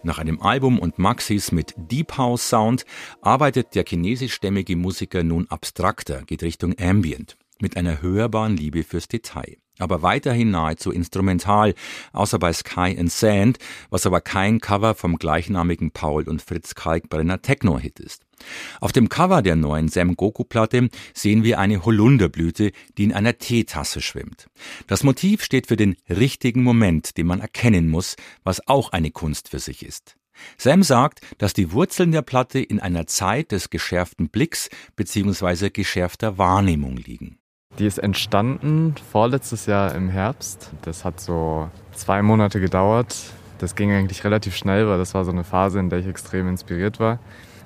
Nach 0.04 0.18
einem 0.18 0.42
Album 0.42 0.80
und 0.80 1.00
Maxis 1.00 1.52
mit 1.52 1.74
Deep 1.78 2.18
House 2.18 2.50
Sound 2.50 2.86
arbeitet 3.22 3.74
der 3.76 3.86
chinesischstämmige 3.88 4.76
Musiker 4.76 5.24
nun 5.24 5.48
abstrakter, 5.50 6.24
geht 6.24 6.44
Richtung 6.44 6.76
Ambient, 6.78 7.38
mit 7.62 7.78
einer 7.78 8.02
hörbaren 8.02 8.58
Liebe 8.58 8.84
fürs 8.84 9.08
Detail 9.08 9.58
aber 9.82 10.02
weiterhin 10.02 10.52
nahezu 10.52 10.92
instrumental, 10.92 11.74
außer 12.14 12.40
bei 12.40 12.54
Sky 12.54 12.96
and 12.98 13.12
Sand, 13.12 13.58
was 13.90 14.06
aber 14.06 14.22
kein 14.22 14.60
Cover 14.60 14.96
vom 14.96 15.18
gleichnamigen 15.18 15.92
Paul 15.92 16.28
und 16.28 16.42
Fritz 16.42 16.76
Kalkbrenner 16.76 17.42
Techno-Hit 17.42 18.00
ist. 18.00 18.24
Auf 18.80 18.92
dem 18.92 19.10
Cover 19.10 19.42
der 19.42 19.56
neuen 19.56 19.88
Sam 19.88 20.16
Goku-Platte 20.16 20.90
sehen 21.14 21.44
wir 21.44 21.60
eine 21.60 21.86
Holunderblüte, 21.86 22.72
die 22.98 23.04
in 23.04 23.14
einer 23.14 23.38
Teetasse 23.38 24.02
schwimmt. 24.02 24.48
Das 24.88 25.04
Motiv 25.04 25.44
steht 25.44 25.68
für 25.68 25.78
den 25.78 25.96
richtigen 26.10 26.64
Moment, 26.64 27.18
den 27.18 27.28
man 27.28 27.40
erkennen 27.40 27.90
muss, 27.90 28.16
was 28.44 28.68
auch 28.68 28.92
eine 28.92 29.12
Kunst 29.12 29.50
für 29.50 29.60
sich 29.60 29.86
ist. 29.86 30.16
Sam 30.58 30.84
sagt, 30.84 31.22
dass 31.38 31.54
die 31.54 31.72
Wurzeln 31.72 32.12
der 32.12 32.22
Platte 32.24 32.60
in 32.60 32.80
einer 32.80 33.06
Zeit 33.08 33.52
des 33.52 33.70
geschärften 33.70 34.30
Blicks 34.30 34.70
bzw. 34.96 35.70
geschärfter 35.70 36.38
Wahrnehmung 36.38 36.98
liegen. 36.98 37.38
Die 37.80 37.86
ist 37.86 38.00
entstanden 38.00 38.96
vorletztes 39.12 39.66
Jahr 39.66 39.96
im 39.96 40.10
Herbst. 40.10 40.72
Das 40.82 41.06
hat 41.06 41.20
so 41.20 41.70
zwei 41.94 42.22
Monate 42.22 42.60
gedauert. 42.60 43.16
Das 43.60 43.76
ging 43.76 43.92
eigentlich 43.92 44.24
relativ 44.24 44.56
schnell, 44.56 44.88
weil 44.88 44.98
das 44.98 45.14
war 45.14 45.24
so 45.24 45.32
eine 45.32 45.44
Phase, 45.44 45.80
in 45.80 45.90
der 45.90 46.00
ich 46.00 46.08
extrem 46.08 46.50
inspiriert 46.50 47.00
war. 47.00 47.20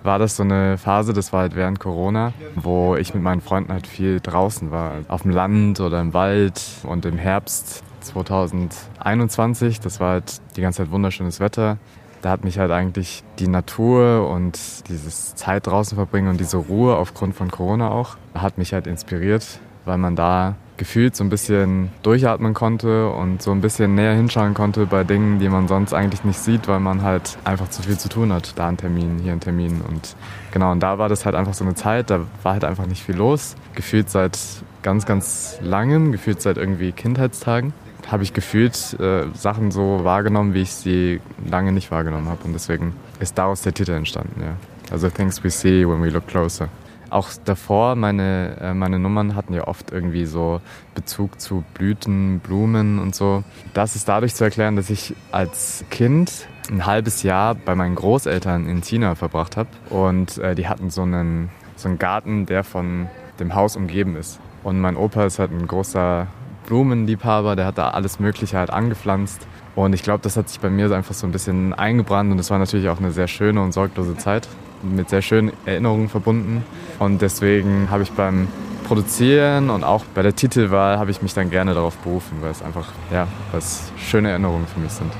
War 0.04 0.20
das 0.20 0.36
so 0.36 0.44
eine 0.44 0.78
Phase, 0.78 1.14
das 1.14 1.34
war 1.34 1.42
halt 1.42 1.56
während 1.56 1.80
Corona, 1.80 2.34
wo 2.54 2.96
ich 2.96 3.16
mit 3.16 3.24
meinen 3.24 3.42
Freunden 3.42 3.74
halt 3.74 3.88
viel 3.88 4.20
draußen 4.20 4.70
war. 4.70 4.98
Auf 5.08 5.24
dem 5.24 5.32
Land 5.32 5.80
oder 5.80 6.00
im 6.00 6.14
Wald 6.14 6.62
und 6.84 7.06
im 7.06 7.18
Herbst 7.18 7.84
2021, 8.02 9.80
das 9.80 10.00
war 10.00 10.12
halt 10.12 10.42
die 10.56 10.62
ganze 10.62 10.84
Zeit 10.84 10.92
wunderschönes 10.92 11.40
Wetter. 11.40 11.80
Da 12.22 12.30
hat 12.30 12.44
mich 12.44 12.60
halt 12.60 12.70
eigentlich 12.70 13.24
die 13.40 13.48
Natur 13.48 14.30
und 14.30 14.60
dieses 14.90 15.34
Zeit 15.34 15.66
draußen 15.66 15.96
verbringen 15.96 16.28
und 16.28 16.40
diese 16.40 16.58
Ruhe 16.58 16.96
aufgrund 16.96 17.36
von 17.36 17.50
Corona 17.50 17.90
auch, 17.90 18.18
hat 18.36 18.60
mich 18.60 18.74
halt 18.74 18.86
inspiriert 18.86 19.60
weil 19.86 19.98
man 19.98 20.16
da 20.16 20.56
gefühlt 20.78 21.16
so 21.16 21.24
ein 21.24 21.30
bisschen 21.30 21.90
durchatmen 22.04 22.54
konnte 22.54 23.10
und 23.10 23.42
so 23.42 23.52
ein 23.52 23.62
bisschen 23.62 23.96
näher 23.96 24.14
hinschauen 24.14 24.54
konnte 24.54 24.86
bei 24.86 25.04
Dingen, 25.04 25.40
die 25.40 25.48
man 25.48 25.68
sonst 25.68 25.94
eigentlich 25.94 26.24
nicht 26.24 26.40
sieht, 26.40 26.68
weil 26.68 26.80
man 26.80 27.02
halt 27.02 27.38
einfach 27.44 27.70
zu 27.70 27.82
viel 27.84 27.98
zu 27.98 28.10
tun 28.10 28.34
hat. 28.34 28.58
Da 28.58 28.68
ein 28.68 28.78
Termin, 28.78 29.20
hier 29.20 29.32
ein 29.32 29.40
Termin 29.40 29.82
und 29.88 30.16
genau, 30.52 30.72
und 30.72 30.82
da 30.82 30.98
war 30.98 31.08
das 31.08 31.26
halt 31.26 31.36
einfach 31.36 31.54
so 31.54 31.64
eine 31.64 31.76
Zeit, 31.76 32.10
da 32.10 32.22
war 32.44 32.54
halt 32.54 32.66
einfach 32.66 32.88
nicht 32.88 33.04
viel 33.04 33.16
los. 33.16 33.56
Gefühlt 33.74 34.10
seit 34.10 34.38
ganz, 34.84 35.06
ganz 35.06 35.58
langem, 35.62 36.12
gefühlt 36.12 36.42
seit 36.42 36.58
irgendwie 36.58 36.92
Kindheitstagen 36.92 37.74
habe 38.12 38.22
ich 38.22 38.34
gefühlt 38.34 38.76
äh, 39.00 39.26
Sachen 39.34 39.72
so 39.72 40.04
wahrgenommen, 40.04 40.54
wie 40.54 40.62
ich 40.62 40.74
sie 40.74 41.22
lange 41.50 41.72
nicht 41.72 41.90
wahrgenommen 41.90 42.30
habe 42.30 42.44
und 42.44 42.54
deswegen 42.54 42.94
ist 43.20 43.38
daraus 43.38 43.62
der 43.64 43.74
Titel 43.74 43.94
entstanden, 43.94 44.42
ja. 44.42 44.56
Also 44.92 45.10
Things 45.10 45.44
We 45.44 45.50
See 45.50 45.88
When 45.88 46.04
We 46.04 46.10
Look 46.10 46.28
Closer 46.28 46.70
auch 47.10 47.30
davor, 47.44 47.96
meine, 47.96 48.58
äh, 48.60 48.74
meine 48.74 49.00
Nummern 49.00 49.36
hatten 49.36 49.54
ja 49.54 49.68
oft 49.68 49.92
irgendwie 49.92 50.26
so 50.26 50.62
Bezug 50.94 51.40
zu 51.40 51.64
Blüten, 51.74 52.40
Blumen 52.40 53.00
und 53.00 53.16
so. 53.16 53.44
Das 53.74 53.96
ist 53.96 54.08
dadurch 54.08 54.36
zu 54.36 54.44
erklären, 54.44 54.76
dass 54.76 54.90
ich 54.90 55.16
als 55.32 55.86
Kind 55.90 56.48
ein 56.70 56.86
halbes 56.86 57.24
Jahr 57.24 57.56
bei 57.56 57.76
meinen 57.76 57.96
Großeltern 57.96 58.68
in 58.68 58.82
China 58.82 59.16
verbracht 59.16 59.58
habe. 59.58 59.70
Und 59.90 60.38
äh, 60.40 60.56
die 60.56 60.68
hatten 60.68 60.90
so 60.90 61.04
einen, 61.04 61.50
so 61.76 61.88
einen 61.88 62.00
Garten, 62.00 62.46
der 62.46 62.64
von 62.64 63.08
dem 63.40 63.56
Haus 63.56 63.76
umgeben 63.76 64.16
ist. 64.16 64.40
Und 64.64 64.80
mein 64.80 64.96
Opa 64.96 65.26
ist 65.26 65.40
halt 65.40 65.52
ein 65.52 65.68
großer 65.68 66.28
Blumenliebhaber, 66.66 67.56
der 67.56 67.68
hat 67.68 67.78
da 67.78 67.90
alles 67.90 68.20
Mögliche 68.20 68.58
halt 68.58 68.72
angepflanzt. 68.72 69.48
Und 69.76 69.94
ich 69.94 70.04
glaube, 70.04 70.22
das 70.24 70.38
hat 70.38 70.50
sich 70.50 70.60
bei 70.60 70.70
mir 70.70 70.92
einfach 70.92 71.14
so 71.14 71.28
ein 71.28 71.32
bisschen 71.32 71.74
eingebrannt 71.74 72.32
und 72.32 72.40
es 72.40 72.50
war 72.50 72.58
natürlich 72.58 72.90
auch 72.90 72.98
eine 72.98 73.12
sehr 73.12 73.28
schöne 73.28 73.62
und 73.62 73.74
sorglose 73.74 74.16
Zeit 74.18 74.48
mit 74.94 75.10
sehr 75.10 75.22
schönen 75.22 75.52
Erinnerungen 75.66 76.10
verbunden. 76.10 76.64
Und 77.00 77.22
deswegen 77.22 77.90
habe 77.90 78.04
ich 78.04 78.12
beim 78.12 78.48
Produzieren 78.86 79.72
und 79.72 79.84
auch 79.84 80.06
bei 80.14 80.22
der 80.22 80.36
Titelwahl 80.36 81.00
habe 81.00 81.10
ich 81.10 81.22
mich 81.24 81.34
dann 81.34 81.50
gerne 81.50 81.74
darauf 81.74 81.98
berufen, 81.98 82.38
weil 82.42 82.52
es 82.52 82.62
einfach, 82.62 82.92
ja, 83.12 83.28
was 83.52 83.92
schöne 83.98 84.30
Erinnerungen 84.30 84.68
für 84.68 84.80
mich 84.80 84.92
sind. 84.92 85.12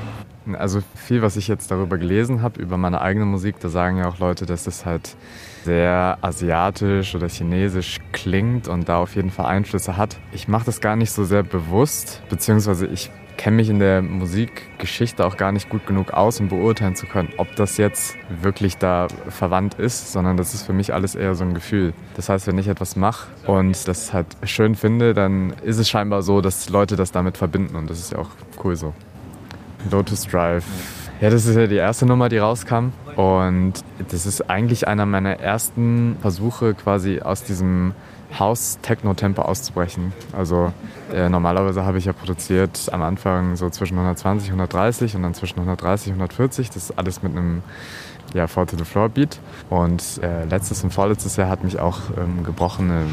Also 0.56 0.80
viel, 0.94 1.22
was 1.22 1.36
ich 1.36 1.48
jetzt 1.48 1.72
darüber 1.72 1.98
gelesen 1.98 2.42
habe, 2.42 2.62
über 2.62 2.76
meine 2.76 3.00
eigene 3.00 3.24
Musik, 3.26 3.58
da 3.58 3.68
sagen 3.68 3.98
ja 3.98 4.08
auch 4.08 4.20
Leute, 4.20 4.46
dass 4.46 4.68
es 4.68 4.86
halt 4.86 5.16
sehr 5.64 6.18
asiatisch 6.20 7.16
oder 7.16 7.28
chinesisch 7.28 7.98
klingt 8.12 8.68
und 8.68 8.88
da 8.88 8.98
auf 8.98 9.16
jeden 9.16 9.32
Fall 9.32 9.46
Einflüsse 9.46 9.96
hat. 9.96 10.16
Ich 10.30 10.46
mache 10.46 10.66
das 10.66 10.80
gar 10.80 10.94
nicht 10.94 11.10
so 11.10 11.24
sehr 11.24 11.42
bewusst, 11.42 12.22
beziehungsweise 12.28 12.86
ich 12.86 13.10
kenne 13.36 13.56
mich 13.56 13.68
in 13.68 13.78
der 13.78 14.02
Musikgeschichte 14.02 15.24
auch 15.24 15.36
gar 15.36 15.52
nicht 15.52 15.68
gut 15.68 15.86
genug 15.86 16.12
aus, 16.12 16.40
um 16.40 16.48
beurteilen 16.48 16.94
zu 16.94 17.06
können, 17.06 17.28
ob 17.36 17.54
das 17.56 17.76
jetzt 17.76 18.16
wirklich 18.42 18.78
da 18.78 19.08
verwandt 19.28 19.74
ist, 19.74 20.12
sondern 20.12 20.36
das 20.36 20.54
ist 20.54 20.64
für 20.64 20.72
mich 20.72 20.92
alles 20.94 21.14
eher 21.14 21.34
so 21.34 21.44
ein 21.44 21.54
Gefühl. 21.54 21.92
Das 22.14 22.28
heißt, 22.28 22.46
wenn 22.46 22.58
ich 22.58 22.68
etwas 22.68 22.96
mache 22.96 23.28
und 23.46 23.86
das 23.88 24.12
halt 24.12 24.26
schön 24.44 24.74
finde, 24.74 25.14
dann 25.14 25.52
ist 25.62 25.78
es 25.78 25.88
scheinbar 25.88 26.22
so, 26.22 26.40
dass 26.40 26.68
Leute 26.68 26.96
das 26.96 27.12
damit 27.12 27.36
verbinden 27.36 27.76
und 27.76 27.90
das 27.90 27.98
ist 27.98 28.12
ja 28.12 28.18
auch 28.18 28.30
cool 28.64 28.76
so. 28.76 28.94
Lotus 29.90 30.26
Drive. 30.26 30.64
Ja, 31.20 31.30
das 31.30 31.46
ist 31.46 31.56
ja 31.56 31.66
die 31.66 31.76
erste 31.76 32.04
Nummer, 32.04 32.28
die 32.28 32.38
rauskam. 32.38 32.92
Und 33.16 33.72
das 34.10 34.26
ist 34.26 34.50
eigentlich 34.50 34.86
einer 34.86 35.06
meiner 35.06 35.40
ersten 35.40 36.16
Versuche, 36.20 36.74
quasi 36.74 37.20
aus 37.20 37.42
diesem 37.42 37.94
House-Techno-Tempo 38.38 39.42
auszubrechen. 39.42 40.12
Also 40.32 40.72
äh, 41.12 41.28
normalerweise 41.28 41.84
habe 41.84 41.98
ich 41.98 42.04
ja 42.04 42.12
produziert 42.12 42.88
am 42.92 43.02
Anfang 43.02 43.56
so 43.56 43.70
zwischen 43.70 43.94
120, 43.94 44.48
130 44.48 45.16
und 45.16 45.22
dann 45.22 45.34
zwischen 45.34 45.58
130, 45.58 46.08
140. 46.08 46.68
Das 46.68 46.76
ist 46.76 46.98
alles 46.98 47.22
mit 47.22 47.32
einem 47.32 47.62
ja, 48.34 48.46
Fall 48.46 48.66
to 48.66 48.76
the 48.76 48.84
Floor 48.84 49.08
Beat. 49.08 49.38
Und 49.70 50.20
äh, 50.22 50.44
letztes 50.44 50.82
und 50.84 50.92
vorletztes 50.92 51.36
Jahr 51.36 51.48
hat 51.48 51.64
mich 51.64 51.78
auch 51.78 52.00
ähm, 52.18 52.42
gebrochene 52.44 53.04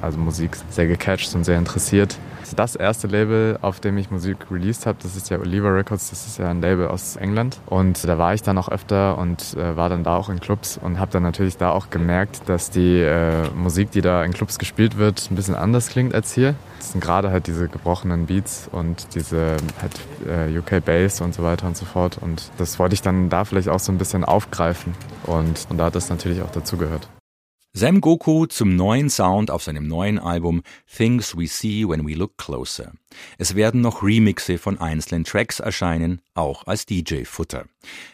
also 0.00 0.18
Musik 0.18 0.56
sehr 0.68 0.88
gecatcht 0.88 1.34
und 1.34 1.44
sehr 1.44 1.58
interessiert 1.58 2.18
das 2.58 2.76
erste 2.76 3.06
Label, 3.06 3.58
auf 3.62 3.80
dem 3.80 3.98
ich 3.98 4.10
Musik 4.10 4.38
released 4.50 4.86
habe. 4.86 4.98
Das 5.02 5.16
ist 5.16 5.30
ja 5.30 5.38
Oliver 5.38 5.74
Records, 5.74 6.10
das 6.10 6.26
ist 6.26 6.38
ja 6.38 6.48
ein 6.48 6.60
Label 6.60 6.88
aus 6.88 7.16
England. 7.16 7.60
Und 7.66 8.06
da 8.06 8.18
war 8.18 8.34
ich 8.34 8.42
dann 8.42 8.58
auch 8.58 8.68
öfter 8.68 9.18
und 9.18 9.54
äh, 9.54 9.76
war 9.76 9.88
dann 9.88 10.04
da 10.04 10.16
auch 10.16 10.28
in 10.28 10.40
Clubs 10.40 10.78
und 10.78 10.98
habe 10.98 11.10
dann 11.10 11.22
natürlich 11.22 11.56
da 11.56 11.70
auch 11.70 11.90
gemerkt, 11.90 12.48
dass 12.48 12.70
die 12.70 13.00
äh, 13.00 13.48
Musik, 13.54 13.90
die 13.90 14.00
da 14.00 14.24
in 14.24 14.32
Clubs 14.32 14.58
gespielt 14.58 14.98
wird, 14.98 15.30
ein 15.30 15.36
bisschen 15.36 15.54
anders 15.54 15.88
klingt 15.88 16.14
als 16.14 16.32
hier. 16.32 16.54
Das 16.78 16.92
sind 16.92 17.00
gerade 17.00 17.30
halt 17.30 17.46
diese 17.46 17.68
gebrochenen 17.68 18.26
Beats 18.26 18.68
und 18.70 19.14
diese 19.14 19.56
halt 19.80 20.00
äh, 20.26 20.58
UK 20.58 20.84
Bass 20.84 21.20
und 21.20 21.34
so 21.34 21.42
weiter 21.42 21.66
und 21.66 21.76
so 21.76 21.84
fort. 21.84 22.18
Und 22.20 22.50
das 22.58 22.78
wollte 22.78 22.94
ich 22.94 23.02
dann 23.02 23.28
da 23.28 23.44
vielleicht 23.44 23.68
auch 23.68 23.80
so 23.80 23.92
ein 23.92 23.98
bisschen 23.98 24.24
aufgreifen. 24.24 24.94
Und, 25.24 25.66
und 25.68 25.78
da 25.78 25.86
hat 25.86 25.94
das 25.94 26.10
natürlich 26.10 26.42
auch 26.42 26.50
dazugehört. 26.50 27.08
Sam 27.74 28.02
Goku 28.02 28.44
zum 28.44 28.76
neuen 28.76 29.08
Sound 29.08 29.50
auf 29.50 29.62
seinem 29.62 29.88
neuen 29.88 30.18
Album 30.18 30.62
Things 30.94 31.34
We 31.38 31.46
See 31.46 31.88
When 31.88 32.06
We 32.06 32.12
Look 32.12 32.36
Closer. 32.36 32.92
Es 33.38 33.54
werden 33.54 33.80
noch 33.80 34.02
Remixe 34.02 34.58
von 34.58 34.78
einzelnen 34.78 35.24
Tracks 35.24 35.58
erscheinen, 35.58 36.20
auch 36.34 36.66
als 36.66 36.84
DJ-Futter. 36.84 37.64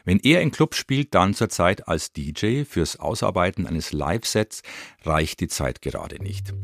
Wenn 0.05 0.21
er 0.21 0.43
in 0.43 0.53
Clubs 0.53 0.77
spielt, 0.77 1.13
dann 1.13 1.35
zurzeit 1.35 1.89
als 1.89 2.13
DJ 2.13 2.63
fürs 2.63 3.01
Ausarbeiten 3.01 3.67
eines 3.67 3.93
Live-Sets 3.93 4.63
reicht 5.03 5.41
die 5.41 5.49
Zeit 5.49 5.83
gerade 5.83 6.23
nicht. 6.23 6.55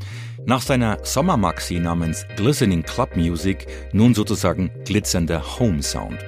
Nach 0.47 0.63
seiner 0.63 1.05
Sommermaxi 1.05 1.81
namens 1.81 2.25
Glistening 2.37 2.85
Club 2.85 3.17
Music 3.17 3.67
nun 3.93 4.15
sozusagen 4.15 4.71
glitzernder 4.85 5.59
Home 5.59 5.83
Sound. 5.83 6.21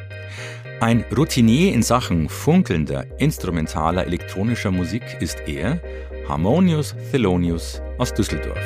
Ein 0.78 1.06
Routinier 1.16 1.72
in 1.72 1.82
Sachen 1.82 2.28
funkelnder, 2.28 3.06
instrumentaler 3.18 4.04
elektronischer 4.04 4.70
Musik 4.70 5.02
ist 5.20 5.38
er 5.46 5.80
Harmonius 6.28 6.94
Thelonius 7.12 7.80
aus 7.98 8.12
Düsseldorf. 8.12 8.58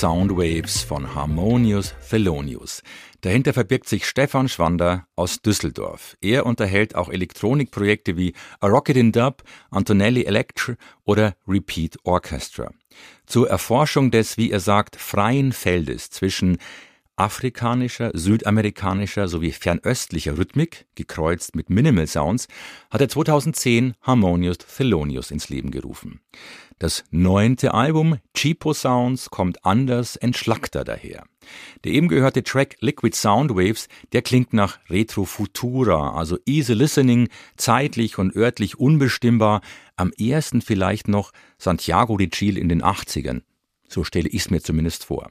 Liquid 0.00 0.06
Sound 0.06 0.30
Waves 0.32 0.82
von 0.82 1.14
Harmonious 1.14 1.94
Thelonious. 2.08 2.82
Dahinter 3.20 3.52
verbirgt 3.52 3.86
sich 3.86 4.06
Stefan 4.06 4.48
Schwander 4.48 5.06
aus 5.14 5.42
Düsseldorf. 5.42 6.16
Er 6.22 6.46
unterhält 6.46 6.94
auch 6.94 7.10
Elektronikprojekte 7.10 8.16
wie 8.16 8.32
A 8.60 8.68
Rocket 8.68 8.96
in 8.96 9.12
Dub, 9.12 9.42
Antonelli 9.70 10.24
Electr 10.24 10.76
oder 11.04 11.34
Repeat 11.46 11.98
Orchestra. 12.04 12.70
Zur 13.26 13.50
Erforschung 13.50 14.10
des, 14.10 14.38
wie 14.38 14.50
er 14.50 14.60
sagt, 14.60 14.96
freien 14.96 15.52
Feldes 15.52 16.08
zwischen 16.08 16.56
afrikanischer, 17.20 18.12
südamerikanischer 18.14 19.28
sowie 19.28 19.52
fernöstlicher 19.52 20.38
Rhythmik, 20.38 20.86
gekreuzt 20.94 21.54
mit 21.54 21.68
Minimal 21.68 22.06
Sounds, 22.06 22.48
hat 22.90 23.02
er 23.02 23.10
2010 23.10 23.92
Harmonious 24.00 24.56
Thelonious 24.56 25.30
ins 25.30 25.50
Leben 25.50 25.70
gerufen. 25.70 26.20
Das 26.78 27.04
neunte 27.10 27.74
Album 27.74 28.16
Cheapo 28.32 28.72
Sounds 28.72 29.28
kommt 29.28 29.66
anders 29.66 30.16
entschlackter 30.16 30.82
daher. 30.82 31.24
Der 31.84 31.92
eben 31.92 32.08
gehörte 32.08 32.42
Track 32.42 32.78
Liquid 32.80 33.14
Sound 33.14 33.50
Waves, 33.50 33.88
der 34.12 34.22
klingt 34.22 34.54
nach 34.54 34.78
Retro 34.88 35.26
Futura, 35.26 36.16
also 36.16 36.38
easy 36.46 36.72
listening, 36.72 37.28
zeitlich 37.58 38.16
und 38.16 38.34
örtlich 38.34 38.78
unbestimmbar, 38.78 39.60
am 39.94 40.10
ersten 40.18 40.62
vielleicht 40.62 41.06
noch 41.06 41.32
Santiago 41.58 42.16
de 42.16 42.30
Chile 42.30 42.58
in 42.58 42.70
den 42.70 42.82
80ern. 42.82 43.42
So 43.88 44.04
stelle 44.04 44.30
ich 44.30 44.42
es 44.42 44.50
mir 44.50 44.62
zumindest 44.62 45.04
vor. 45.04 45.30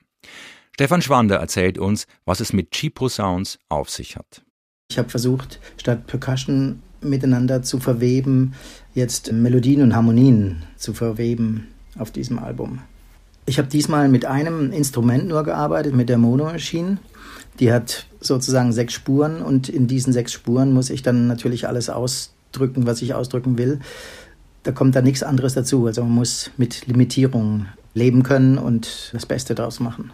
Stefan 0.79 1.01
Schwander 1.01 1.35
erzählt 1.35 1.77
uns, 1.77 2.07
was 2.23 2.39
es 2.39 2.53
mit 2.53 2.71
Cheapo 2.71 3.09
Sounds 3.09 3.59
auf 3.67 3.89
sich 3.89 4.15
hat. 4.15 4.43
Ich 4.89 4.97
habe 4.97 5.09
versucht, 5.09 5.59
statt 5.75 6.07
Percussion 6.07 6.81
miteinander 7.01 7.63
zu 7.63 7.81
verweben, 7.81 8.53
jetzt 8.93 9.29
Melodien 9.33 9.81
und 9.81 9.93
Harmonien 9.93 10.63
zu 10.77 10.93
verweben 10.93 11.67
auf 11.97 12.11
diesem 12.11 12.39
Album. 12.39 12.79
Ich 13.45 13.57
habe 13.57 13.67
diesmal 13.67 14.07
mit 14.07 14.23
einem 14.23 14.71
Instrument 14.71 15.27
nur 15.27 15.43
gearbeitet, 15.43 15.95
mit 15.95 16.07
der 16.07 16.17
Mono 16.17 16.45
Machine. 16.45 16.97
Die 17.59 17.73
hat 17.73 18.05
sozusagen 18.21 18.71
sechs 18.71 18.93
Spuren 18.93 19.41
und 19.41 19.67
in 19.67 19.87
diesen 19.87 20.13
sechs 20.13 20.31
Spuren 20.31 20.71
muss 20.71 20.89
ich 20.89 21.03
dann 21.03 21.27
natürlich 21.27 21.67
alles 21.67 21.89
ausdrücken, 21.89 22.85
was 22.85 23.01
ich 23.01 23.13
ausdrücken 23.13 23.57
will. 23.57 23.81
Da 24.63 24.71
kommt 24.71 24.95
da 24.95 25.01
nichts 25.01 25.23
anderes 25.23 25.55
dazu. 25.55 25.87
Also 25.87 26.03
man 26.03 26.13
muss 26.13 26.51
mit 26.55 26.87
Limitierungen 26.87 27.67
leben 27.93 28.23
können 28.23 28.57
und 28.57 29.09
das 29.11 29.25
Beste 29.25 29.55
daraus 29.55 29.81
machen. 29.81 30.13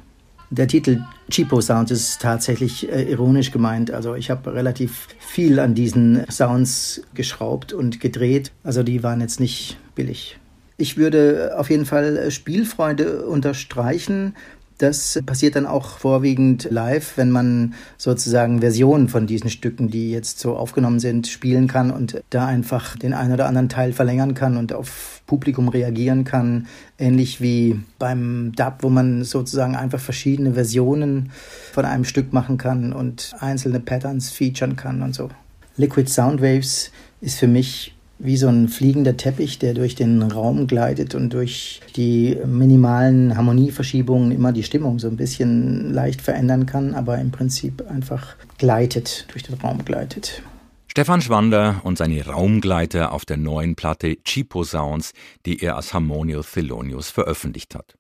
Der 0.51 0.67
Titel 0.67 1.01
Cheapo 1.29 1.59
Sounds 1.59 1.91
ist 1.91 2.21
tatsächlich 2.21 2.89
äh, 2.91 3.03
ironisch 3.09 3.51
gemeint. 3.51 3.91
Also 3.91 4.15
ich 4.15 4.29
habe 4.29 4.53
relativ 4.53 5.07
viel 5.19 5.59
an 5.59 5.73
diesen 5.73 6.25
Sounds 6.29 7.01
geschraubt 7.13 7.73
und 7.73 7.99
gedreht. 7.99 8.51
Also 8.63 8.83
die 8.83 9.03
waren 9.03 9.21
jetzt 9.21 9.39
nicht 9.39 9.77
billig. 9.95 10.37
Ich 10.77 10.97
würde 10.97 11.53
auf 11.57 11.69
jeden 11.69 11.85
Fall 11.85 12.29
Spielfreude 12.31 13.25
unterstreichen 13.25 14.35
das 14.77 15.21
passiert 15.25 15.55
dann 15.55 15.65
auch 15.65 15.97
vorwiegend 15.99 16.67
live, 16.69 17.17
wenn 17.17 17.31
man 17.31 17.75
sozusagen 17.97 18.59
Versionen 18.59 19.07
von 19.07 19.25
diesen 19.25 19.49
Stücken, 19.49 19.89
die 19.89 20.11
jetzt 20.11 20.39
so 20.39 20.55
aufgenommen 20.55 20.99
sind, 20.99 21.27
spielen 21.27 21.67
kann 21.67 21.91
und 21.91 22.21
da 22.29 22.45
einfach 22.45 22.97
den 22.97 23.13
einen 23.13 23.33
oder 23.33 23.47
anderen 23.47 23.69
Teil 23.69 23.93
verlängern 23.93 24.33
kann 24.33 24.57
und 24.57 24.73
auf 24.73 25.21
Publikum 25.27 25.69
reagieren 25.69 26.25
kann. 26.25 26.67
Ähnlich 26.97 27.41
wie 27.41 27.79
beim 27.99 28.51
Dub, 28.55 28.79
wo 28.81 28.89
man 28.89 29.23
sozusagen 29.23 29.75
einfach 29.75 29.99
verschiedene 29.99 30.53
Versionen 30.53 31.31
von 31.71 31.85
einem 31.85 32.03
Stück 32.03 32.33
machen 32.33 32.57
kann 32.57 32.91
und 32.91 33.33
einzelne 33.39 33.79
Patterns 33.79 34.29
featuren 34.29 34.75
kann 34.75 35.01
und 35.01 35.15
so. 35.15 35.29
Liquid 35.77 36.09
Sound 36.09 36.41
Waves 36.41 36.91
ist 37.21 37.39
für 37.39 37.47
mich 37.47 37.94
wie 38.17 38.37
so 38.37 38.47
ein 38.47 38.69
fliegender 38.69 39.17
Teppich, 39.17 39.59
der 39.59 39.73
durch 39.73 39.95
den 39.95 40.21
Raum 40.21 40.67
gleitet 40.67 41.15
und 41.15 41.33
durch 41.33 41.81
die 41.95 42.37
minimalen 42.45 43.35
Harmonieverschiebungen 43.35 44.31
immer 44.31 44.51
die 44.51 44.63
Stimmung 44.63 44.99
so 44.99 45.07
ein 45.07 45.17
bisschen 45.17 45.93
leicht 45.93 46.21
verändern 46.21 46.65
kann, 46.65 46.95
aber 46.95 47.17
im 47.19 47.31
Prinzip 47.31 47.83
einfach 47.89 48.35
gleitet, 48.57 49.27
durch 49.31 49.43
den 49.43 49.55
Raum 49.55 49.83
gleitet. 49.83 50.41
Stefan 50.87 51.21
Schwander 51.21 51.81
und 51.83 51.97
seine 51.97 52.25
Raumgleiter 52.25 53.11
auf 53.11 53.25
der 53.25 53.35
neuen 53.35 53.75
Platte 53.75 54.15
Cheapo 54.23 54.63
Sounds, 54.63 55.11
die 55.45 55.61
er 55.61 55.75
als 55.75 55.93
Harmonio 55.93 56.41
Thelonious 56.41 57.09
veröffentlicht 57.09 57.75
hat. 57.75 57.95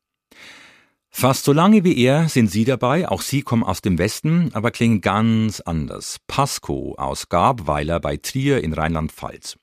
Fast 1.09 1.43
so 1.45 1.51
lange 1.51 1.83
wie 1.83 1.97
er 1.97 2.29
sind 2.29 2.51
Sie 2.51 2.63
dabei, 2.63 3.07
auch 3.07 3.21
Sie 3.21 3.41
kommen 3.41 3.63
aus 3.63 3.81
dem 3.81 3.97
Westen, 3.97 4.49
aber 4.53 4.71
klingen 4.71 5.01
ganz 5.01 5.59
anders. 5.59 6.17
Pasco 6.27 6.95
aus 6.97 7.27
Gabweiler 7.27 7.99
bei 7.99 8.17
Trier 8.17 8.63
in 8.63 8.73
Rheinland-Pfalz. 8.73 9.57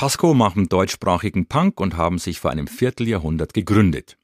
Pasco 0.00 0.32
machen 0.32 0.66
deutschsprachigen 0.66 1.44
Punk 1.44 1.78
und 1.78 1.98
haben 1.98 2.16
sich 2.16 2.40
vor 2.40 2.50
einem 2.50 2.68
Vierteljahrhundert 2.68 3.52
gegründet. 3.52 4.16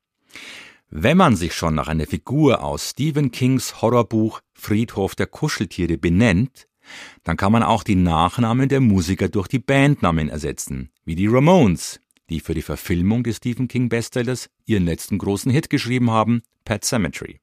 Wenn 0.88 1.18
man 1.18 1.36
sich 1.36 1.52
schon 1.52 1.74
nach 1.74 1.86
einer 1.86 2.06
Figur 2.06 2.64
aus 2.64 2.92
Stephen 2.92 3.30
Kings 3.30 3.82
Horrorbuch 3.82 4.40
Friedhof 4.54 5.14
der 5.14 5.26
Kuscheltiere 5.26 5.98
benennt, 5.98 6.66
dann 7.24 7.36
kann 7.36 7.52
man 7.52 7.62
auch 7.62 7.82
die 7.82 7.94
Nachnamen 7.94 8.70
der 8.70 8.80
Musiker 8.80 9.28
durch 9.28 9.48
die 9.48 9.58
Bandnamen 9.58 10.30
ersetzen, 10.30 10.88
wie 11.04 11.14
die 11.14 11.26
Ramones, 11.26 12.00
die 12.30 12.40
für 12.40 12.54
die 12.54 12.62
Verfilmung 12.62 13.22
des 13.22 13.36
Stephen 13.36 13.68
King 13.68 13.90
Bestsellers 13.90 14.48
ihren 14.64 14.86
letzten 14.86 15.18
großen 15.18 15.52
Hit 15.52 15.68
geschrieben 15.68 16.10
haben, 16.10 16.40
Pet 16.64 16.86
Cemetery. 16.86 17.38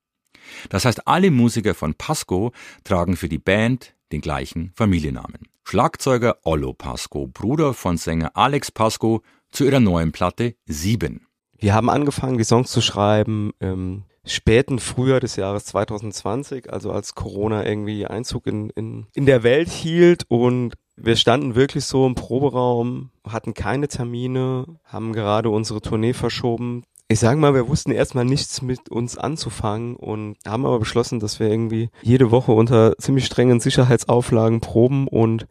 Das 0.69 0.85
heißt, 0.85 1.07
alle 1.07 1.29
Musiker 1.29 1.75
von 1.75 1.93
Pasco 1.93 2.51
tragen 2.83 3.15
für 3.15 3.29
die 3.29 3.37
Band 3.37 3.93
den 4.11 4.21
gleichen 4.21 4.71
Familiennamen. 4.73 5.52
Schlagzeuger 5.65 6.37
Ollo 6.43 6.73
Pasco, 6.73 7.27
Bruder 7.27 7.73
von 7.73 7.97
Sänger 7.97 8.31
Alex 8.35 8.71
Pasco, 8.71 9.21
zu 9.51 9.65
ihrer 9.65 9.79
neuen 9.79 10.11
Platte 10.11 10.55
7. 10.65 11.25
Wir 11.57 11.73
haben 11.73 11.89
angefangen, 11.89 12.37
die 12.37 12.43
Songs 12.43 12.71
zu 12.71 12.81
schreiben 12.81 13.53
im 13.59 14.03
späten 14.25 14.79
Frühjahr 14.79 15.19
des 15.19 15.35
Jahres 15.35 15.65
2020, 15.65 16.71
also 16.71 16.91
als 16.91 17.15
Corona 17.15 17.65
irgendwie 17.65 18.05
Einzug 18.05 18.45
in, 18.45 18.69
in, 18.71 19.07
in 19.13 19.25
der 19.25 19.43
Welt 19.43 19.69
hielt 19.69 20.25
und 20.27 20.75
wir 20.95 21.15
standen 21.15 21.55
wirklich 21.55 21.85
so 21.85 22.05
im 22.05 22.13
Proberaum, 22.13 23.09
hatten 23.27 23.53
keine 23.53 23.87
Termine, 23.87 24.65
haben 24.83 25.11
gerade 25.13 25.49
unsere 25.49 25.81
Tournee 25.81 26.13
verschoben 26.13 26.83
ich 27.13 27.19
sage 27.19 27.39
mal, 27.39 27.53
wir 27.53 27.69
wussten 27.69 27.91
erstmal 27.91 28.25
nichts 28.25 28.63
mit 28.63 28.89
uns 28.89 29.19
anzufangen 29.19 29.95
und 29.95 30.35
haben 30.47 30.65
aber 30.65 30.79
beschlossen, 30.79 31.19
dass 31.19 31.39
wir 31.39 31.47
irgendwie 31.47 31.89
jede 32.01 32.31
Woche 32.31 32.51
unter 32.51 32.97
ziemlich 32.97 33.25
strengen 33.25 33.59
Sicherheitsauflagen 33.59 34.61
proben 34.61 35.07
und 35.07 35.45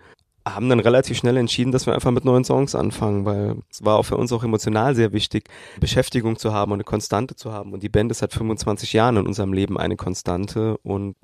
haben 0.45 0.69
dann 0.69 0.81
relativ 0.81 1.17
schnell 1.19 1.37
entschieden, 1.37 1.71
dass 1.71 1.87
wir 1.87 1.95
einfach 1.95 2.11
mit 2.11 2.25
neuen 2.25 2.43
Songs 2.43 2.75
anfangen, 2.75 3.25
weil 3.25 3.59
es 3.71 3.85
war 3.85 3.97
auch 3.97 4.03
für 4.03 4.17
uns 4.17 4.33
auch 4.33 4.43
emotional 4.43 4.97
sehr 4.97 5.13
wichtig, 5.13 5.49
Beschäftigung 5.79 6.37
zu 6.37 6.53
haben 6.53 6.73
und 6.73 6.79
eine 6.79 6.85
Konstante 6.85 7.37
zu 7.37 7.53
haben. 7.53 7.73
Und 7.73 7.85
die 7.85 7.89
Band 7.89 8.11
ist 8.11 8.19
seit 8.19 8.33
25 8.33 8.93
Jahren 8.93 9.19
in 9.19 9.27
unserem 9.29 9.53
Leben 9.53 9.79
eine 9.79 9.95
Konstante 9.95 10.79
und 10.79 11.15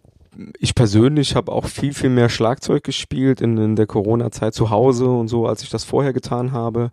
ich 0.61 0.77
persönlich 0.77 1.35
habe 1.35 1.51
auch 1.51 1.66
viel, 1.66 1.92
viel 1.92 2.11
mehr 2.11 2.29
Schlagzeug 2.29 2.85
gespielt 2.85 3.40
in, 3.40 3.59
in 3.59 3.74
der 3.74 3.88
Corona-Zeit 3.88 4.55
zu 4.55 4.70
Hause 4.70 5.09
und 5.09 5.27
so, 5.27 5.48
als 5.48 5.64
ich 5.64 5.70
das 5.70 5.83
vorher 5.83 6.12
getan 6.12 6.53
habe. 6.53 6.92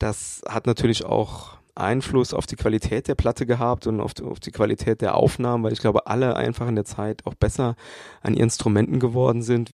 Das 0.00 0.42
hat 0.48 0.66
natürlich 0.66 1.04
auch 1.04 1.61
Einfluss 1.74 2.34
auf 2.34 2.46
die 2.46 2.56
Qualität 2.56 3.08
der 3.08 3.14
Platte 3.14 3.46
gehabt 3.46 3.86
und 3.86 4.00
auf 4.00 4.14
die, 4.14 4.22
auf 4.22 4.40
die 4.40 4.50
Qualität 4.50 5.00
der 5.00 5.14
Aufnahmen, 5.14 5.64
weil 5.64 5.72
ich 5.72 5.80
glaube, 5.80 6.06
alle 6.06 6.36
einfach 6.36 6.68
in 6.68 6.74
der 6.74 6.84
Zeit 6.84 7.26
auch 7.26 7.34
besser 7.34 7.76
an 8.20 8.34
ihren 8.34 8.44
Instrumenten 8.44 9.00
geworden 9.00 9.42
sind. 9.42 9.72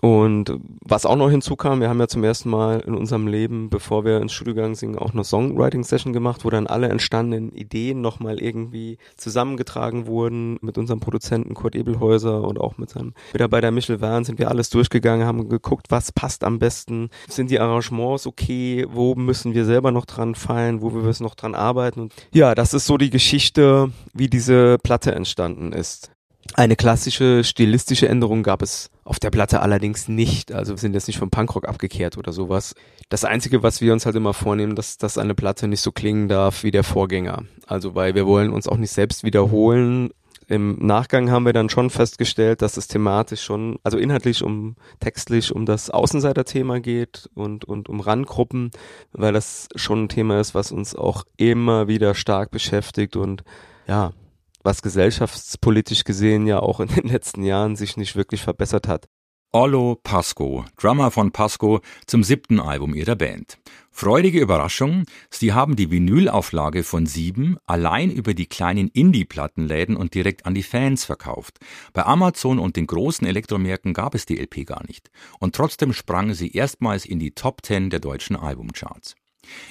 Und 0.00 0.58
was 0.82 1.04
auch 1.04 1.16
noch 1.16 1.30
hinzukam, 1.30 1.80
wir 1.80 1.88
haben 1.88 2.00
ja 2.00 2.08
zum 2.08 2.24
ersten 2.24 2.48
Mal 2.48 2.80
in 2.80 2.94
unserem 2.94 3.26
Leben, 3.26 3.68
bevor 3.68 4.04
wir 4.04 4.20
ins 4.20 4.32
Studio 4.32 4.54
gegangen 4.54 4.74
sind, 4.74 4.96
auch 4.96 5.12
eine 5.12 5.24
Songwriting-Session 5.24 6.12
gemacht, 6.12 6.44
wo 6.44 6.50
dann 6.50 6.66
alle 6.66 6.88
entstandenen 6.88 7.52
Ideen 7.52 8.00
nochmal 8.00 8.40
irgendwie 8.40 8.96
zusammengetragen 9.16 10.06
wurden. 10.06 10.58
Mit 10.62 10.78
unserem 10.78 11.00
Produzenten 11.00 11.54
Kurt 11.54 11.76
Ebelhäuser 11.76 12.42
und 12.42 12.58
auch 12.58 12.78
mit 12.78 12.90
seinem 12.90 13.12
Mitarbeiter 13.32 13.70
Michel 13.70 14.00
Wern 14.00 14.24
sind 14.24 14.38
wir 14.38 14.48
alles 14.48 14.70
durchgegangen, 14.70 15.26
haben 15.26 15.48
geguckt, 15.48 15.86
was 15.90 16.12
passt 16.12 16.44
am 16.44 16.58
besten. 16.58 17.10
Sind 17.28 17.50
die 17.50 17.60
Arrangements 17.60 18.26
okay? 18.26 18.86
Wo 18.90 19.14
müssen 19.14 19.54
wir 19.54 19.64
selber 19.66 19.92
noch 19.92 20.06
dran 20.06 20.34
fallen? 20.34 20.80
Wo 20.80 20.94
wir 20.94 21.02
müssen 21.02 21.24
noch 21.24 21.34
dran 21.34 21.54
arbeiten? 21.54 22.00
Und 22.00 22.14
ja, 22.32 22.54
das 22.54 22.72
ist 22.72 22.86
so 22.86 22.96
die 22.96 23.10
Geschichte, 23.10 23.92
wie 24.14 24.28
diese 24.28 24.78
Platte 24.82 25.14
entstanden 25.14 25.72
ist. 25.72 26.10
Eine 26.54 26.76
klassische 26.76 27.44
stilistische 27.44 28.08
Änderung 28.08 28.42
gab 28.42 28.62
es 28.62 28.90
auf 29.04 29.18
der 29.18 29.30
Platte 29.30 29.60
allerdings 29.60 30.08
nicht. 30.08 30.52
Also 30.52 30.72
wir 30.72 30.78
sind 30.78 30.94
jetzt 30.94 31.06
nicht 31.06 31.18
vom 31.18 31.30
Punkrock 31.30 31.68
abgekehrt 31.68 32.18
oder 32.18 32.32
sowas. 32.32 32.74
Das 33.08 33.24
Einzige, 33.24 33.62
was 33.62 33.80
wir 33.80 33.92
uns 33.92 34.04
halt 34.06 34.16
immer 34.16 34.34
vornehmen, 34.34 34.74
dass, 34.74 34.98
dass 34.98 35.18
eine 35.18 35.34
Platte 35.34 35.68
nicht 35.68 35.80
so 35.80 35.92
klingen 35.92 36.28
darf 36.28 36.62
wie 36.62 36.70
der 36.70 36.84
Vorgänger. 36.84 37.44
Also 37.66 37.94
weil 37.94 38.14
wir 38.14 38.26
wollen 38.26 38.52
uns 38.52 38.68
auch 38.68 38.76
nicht 38.76 38.92
selbst 38.92 39.24
wiederholen. 39.24 40.10
Im 40.48 40.84
Nachgang 40.84 41.30
haben 41.30 41.46
wir 41.46 41.52
dann 41.52 41.68
schon 41.68 41.90
festgestellt, 41.90 42.60
dass 42.60 42.76
es 42.76 42.88
thematisch 42.88 43.40
schon, 43.40 43.78
also 43.84 43.98
inhaltlich 43.98 44.42
um, 44.42 44.74
textlich 44.98 45.54
um 45.54 45.64
das 45.64 45.90
Außenseiter-Thema 45.90 46.80
geht 46.80 47.30
und, 47.34 47.64
und 47.64 47.88
um 47.88 48.00
Randgruppen, 48.00 48.72
weil 49.12 49.32
das 49.32 49.68
schon 49.76 50.04
ein 50.04 50.08
Thema 50.08 50.40
ist, 50.40 50.52
was 50.52 50.72
uns 50.72 50.96
auch 50.96 51.24
immer 51.36 51.86
wieder 51.86 52.16
stark 52.16 52.50
beschäftigt 52.50 53.14
und 53.14 53.44
ja, 53.86 54.12
was 54.62 54.82
gesellschaftspolitisch 54.82 56.04
gesehen 56.04 56.46
ja 56.46 56.60
auch 56.60 56.80
in 56.80 56.88
den 56.88 57.08
letzten 57.08 57.42
Jahren 57.42 57.76
sich 57.76 57.96
nicht 57.96 58.16
wirklich 58.16 58.42
verbessert 58.42 58.88
hat. 58.88 59.08
Ollo 59.52 59.98
Pasco, 60.00 60.64
Drummer 60.76 61.10
von 61.10 61.32
Pasco, 61.32 61.80
zum 62.06 62.22
siebten 62.22 62.60
Album 62.60 62.94
ihrer 62.94 63.16
Band. 63.16 63.58
Freudige 63.90 64.38
Überraschung, 64.38 65.06
sie 65.28 65.52
haben 65.52 65.74
die 65.74 65.90
Vinylauflage 65.90 66.84
von 66.84 67.06
sieben 67.06 67.58
allein 67.66 68.12
über 68.12 68.32
die 68.32 68.46
kleinen 68.46 68.86
Indie-Plattenläden 68.90 69.96
und 69.96 70.14
direkt 70.14 70.46
an 70.46 70.54
die 70.54 70.62
Fans 70.62 71.04
verkauft. 71.04 71.58
Bei 71.92 72.06
Amazon 72.06 72.60
und 72.60 72.76
den 72.76 72.86
großen 72.86 73.26
Elektromärkten 73.26 73.92
gab 73.92 74.14
es 74.14 74.24
die 74.24 74.38
LP 74.38 74.66
gar 74.66 74.86
nicht. 74.86 75.10
Und 75.40 75.56
trotzdem 75.56 75.92
sprangen 75.92 76.34
sie 76.34 76.52
erstmals 76.52 77.04
in 77.04 77.18
die 77.18 77.32
Top 77.32 77.62
Ten 77.62 77.90
der 77.90 77.98
deutschen 77.98 78.36
Albumcharts. 78.36 79.16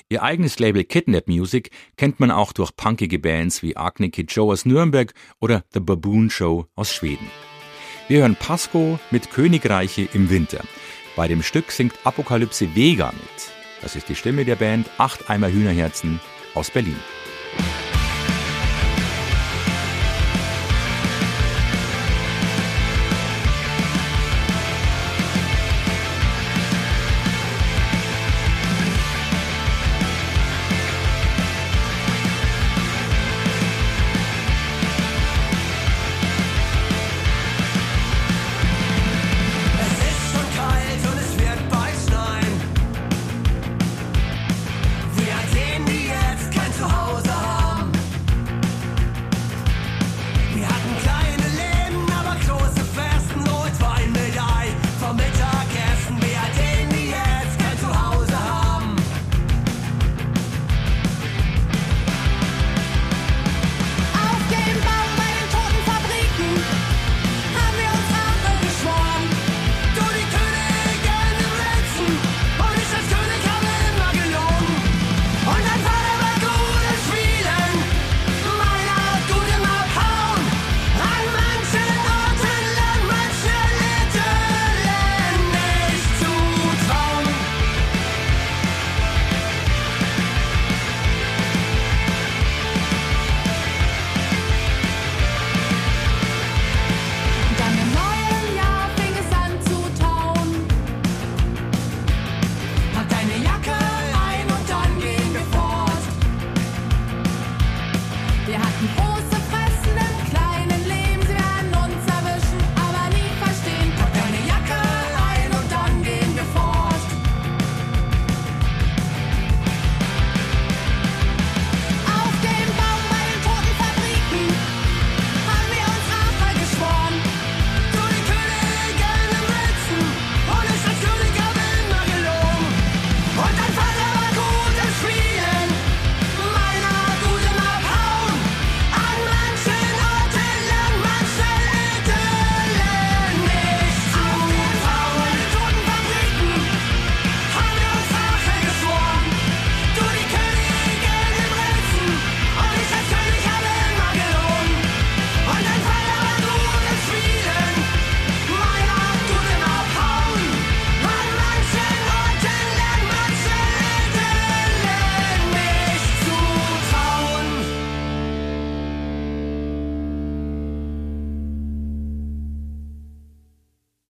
Ihr 0.10 0.24
eigenes 0.24 0.60
Label 0.60 0.84
Kidnap 0.84 1.28
Music 1.28 1.72
kennt 1.98 2.20
man 2.20 2.32
auch 2.32 2.54
durch 2.54 2.76
punkige 2.76 3.20
Bands 3.20 3.62
wie 3.62 3.78
Agni 3.78 4.10
Kid 4.10 4.32
Joe 4.32 4.52
aus 4.52 4.66
Nürnberg 4.66 5.14
oder 5.40 5.64
The 5.74 5.80
Baboon 5.80 6.30
Show 6.30 6.66
aus 6.76 6.94
Schweden. 6.94 7.30
Wir 8.08 8.22
hören 8.22 8.36
Pasco 8.36 9.00
mit 9.12 9.30
Königreiche 9.30 10.08
im 10.14 10.30
Winter. 10.30 10.64
Bei 11.16 11.28
dem 11.28 11.44
Stück 11.44 11.72
singt 11.72 11.94
Apokalypse 12.04 12.76
Vega 12.76 13.12
mit. 13.12 13.52
Das 13.82 13.96
ist 13.96 14.10
die 14.10 14.16
Stimme 14.16 14.46
der 14.46 14.56
Band 14.56 14.90
Acht 14.98 15.30
Eimer 15.30 15.52
Hühnerherzen 15.52 16.20
aus 16.56 16.72
Berlin. 16.72 16.98